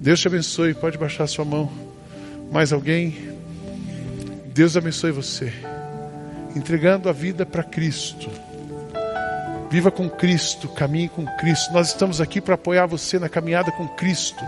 Deus 0.00 0.20
te 0.20 0.26
abençoe, 0.26 0.74
pode 0.74 0.98
baixar 0.98 1.26
sua 1.28 1.44
mão. 1.44 1.70
Mais 2.52 2.72
alguém? 2.72 3.16
Deus 4.52 4.76
abençoe 4.76 5.12
você. 5.12 5.52
Entregando 6.56 7.08
a 7.08 7.12
vida 7.12 7.46
para 7.46 7.62
Cristo. 7.62 8.28
Viva 9.70 9.90
com 9.90 10.08
Cristo, 10.08 10.68
caminhe 10.68 11.08
com 11.08 11.26
Cristo. 11.38 11.72
Nós 11.72 11.88
estamos 11.88 12.20
aqui 12.20 12.40
para 12.40 12.54
apoiar 12.54 12.86
você 12.86 13.18
na 13.18 13.28
caminhada 13.28 13.72
com 13.72 13.88
Cristo. 13.88 14.42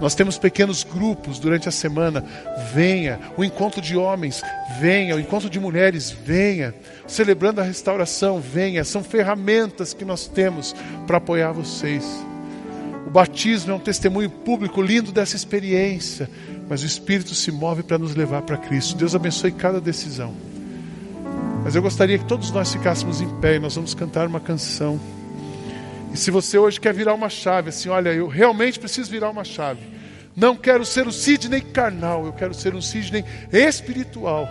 Nós 0.00 0.14
temos 0.14 0.38
pequenos 0.38 0.84
grupos 0.84 1.38
durante 1.38 1.68
a 1.68 1.72
semana. 1.72 2.24
Venha. 2.72 3.18
O 3.36 3.42
encontro 3.42 3.80
de 3.80 3.96
homens, 3.96 4.42
venha. 4.78 5.16
O 5.16 5.20
encontro 5.20 5.48
de 5.48 5.58
mulheres, 5.58 6.10
venha. 6.10 6.74
Celebrando 7.06 7.60
a 7.60 7.64
restauração, 7.64 8.40
venha. 8.40 8.84
São 8.84 9.02
ferramentas 9.02 9.94
que 9.94 10.04
nós 10.04 10.26
temos 10.26 10.74
para 11.06 11.16
apoiar 11.16 11.52
vocês. 11.52 12.04
O 13.06 13.10
batismo 13.10 13.72
é 13.72 13.74
um 13.74 13.80
testemunho 13.80 14.28
público 14.28 14.82
lindo 14.82 15.10
dessa 15.10 15.34
experiência. 15.34 16.28
Mas 16.68 16.82
o 16.82 16.86
Espírito 16.86 17.34
se 17.34 17.50
move 17.50 17.82
para 17.82 17.98
nos 17.98 18.14
levar 18.14 18.42
para 18.42 18.58
Cristo. 18.58 18.96
Deus 18.96 19.14
abençoe 19.14 19.52
cada 19.52 19.80
decisão. 19.80 20.34
Mas 21.66 21.74
eu 21.74 21.82
gostaria 21.82 22.16
que 22.16 22.24
todos 22.24 22.52
nós 22.52 22.72
ficássemos 22.72 23.20
em 23.20 23.28
pé 23.40 23.56
e 23.56 23.58
nós 23.58 23.74
vamos 23.74 23.92
cantar 23.92 24.28
uma 24.28 24.38
canção. 24.38 25.00
E 26.14 26.16
se 26.16 26.30
você 26.30 26.56
hoje 26.56 26.80
quer 26.80 26.94
virar 26.94 27.12
uma 27.12 27.28
chave, 27.28 27.70
assim, 27.70 27.88
olha, 27.88 28.10
eu 28.10 28.28
realmente 28.28 28.78
preciso 28.78 29.10
virar 29.10 29.30
uma 29.30 29.42
chave. 29.42 29.80
Não 30.36 30.54
quero 30.54 30.84
ser 30.84 31.08
um 31.08 31.10
Sidney 31.10 31.60
carnal, 31.60 32.24
eu 32.24 32.32
quero 32.32 32.54
ser 32.54 32.72
um 32.72 32.80
Sidney 32.80 33.24
espiritual. 33.52 34.48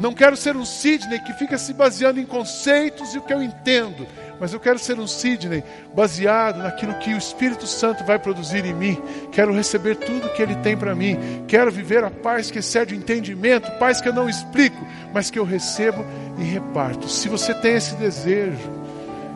Não 0.00 0.14
quero 0.14 0.36
ser 0.36 0.56
um 0.56 0.64
Sidney 0.64 1.18
que 1.18 1.32
fica 1.32 1.58
se 1.58 1.74
baseando 1.74 2.20
em 2.20 2.24
conceitos 2.24 3.16
e 3.16 3.18
o 3.18 3.22
que 3.22 3.34
eu 3.34 3.42
entendo, 3.42 4.06
mas 4.40 4.52
eu 4.52 4.60
quero 4.60 4.78
ser 4.78 4.98
um 4.98 5.06
Sidney 5.06 5.62
baseado 5.94 6.58
naquilo 6.58 6.94
que 6.94 7.14
o 7.14 7.18
Espírito 7.18 7.66
Santo 7.66 8.04
vai 8.04 8.18
produzir 8.18 8.64
em 8.64 8.74
mim. 8.74 9.00
Quero 9.30 9.54
receber 9.54 9.96
tudo 9.96 10.32
que 10.32 10.42
ele 10.42 10.56
tem 10.56 10.76
para 10.76 10.94
mim. 10.94 11.16
Quero 11.46 11.70
viver 11.70 12.04
a 12.04 12.10
paz 12.10 12.50
que 12.50 12.58
excede 12.58 12.94
o 12.94 12.96
entendimento, 12.96 13.70
paz 13.78 14.00
que 14.00 14.08
eu 14.08 14.14
não 14.14 14.28
explico, 14.28 14.86
mas 15.12 15.30
que 15.30 15.38
eu 15.38 15.44
recebo 15.44 16.04
e 16.38 16.42
reparto. 16.42 17.08
Se 17.08 17.28
você 17.28 17.54
tem 17.54 17.74
esse 17.74 17.94
desejo, 17.96 18.70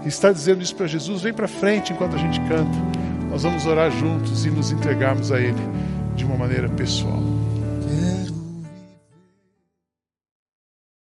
está 0.04 0.32
dizendo 0.32 0.62
isso 0.62 0.74
para 0.74 0.86
Jesus, 0.86 1.22
vem 1.22 1.32
para 1.32 1.48
frente 1.48 1.92
enquanto 1.92 2.16
a 2.16 2.18
gente 2.18 2.40
canta. 2.42 2.78
Nós 3.30 3.42
vamos 3.42 3.66
orar 3.66 3.90
juntos 3.90 4.44
e 4.46 4.50
nos 4.50 4.72
entregarmos 4.72 5.30
a 5.30 5.40
Ele 5.40 5.62
de 6.16 6.24
uma 6.24 6.36
maneira 6.36 6.68
pessoal. 6.68 7.37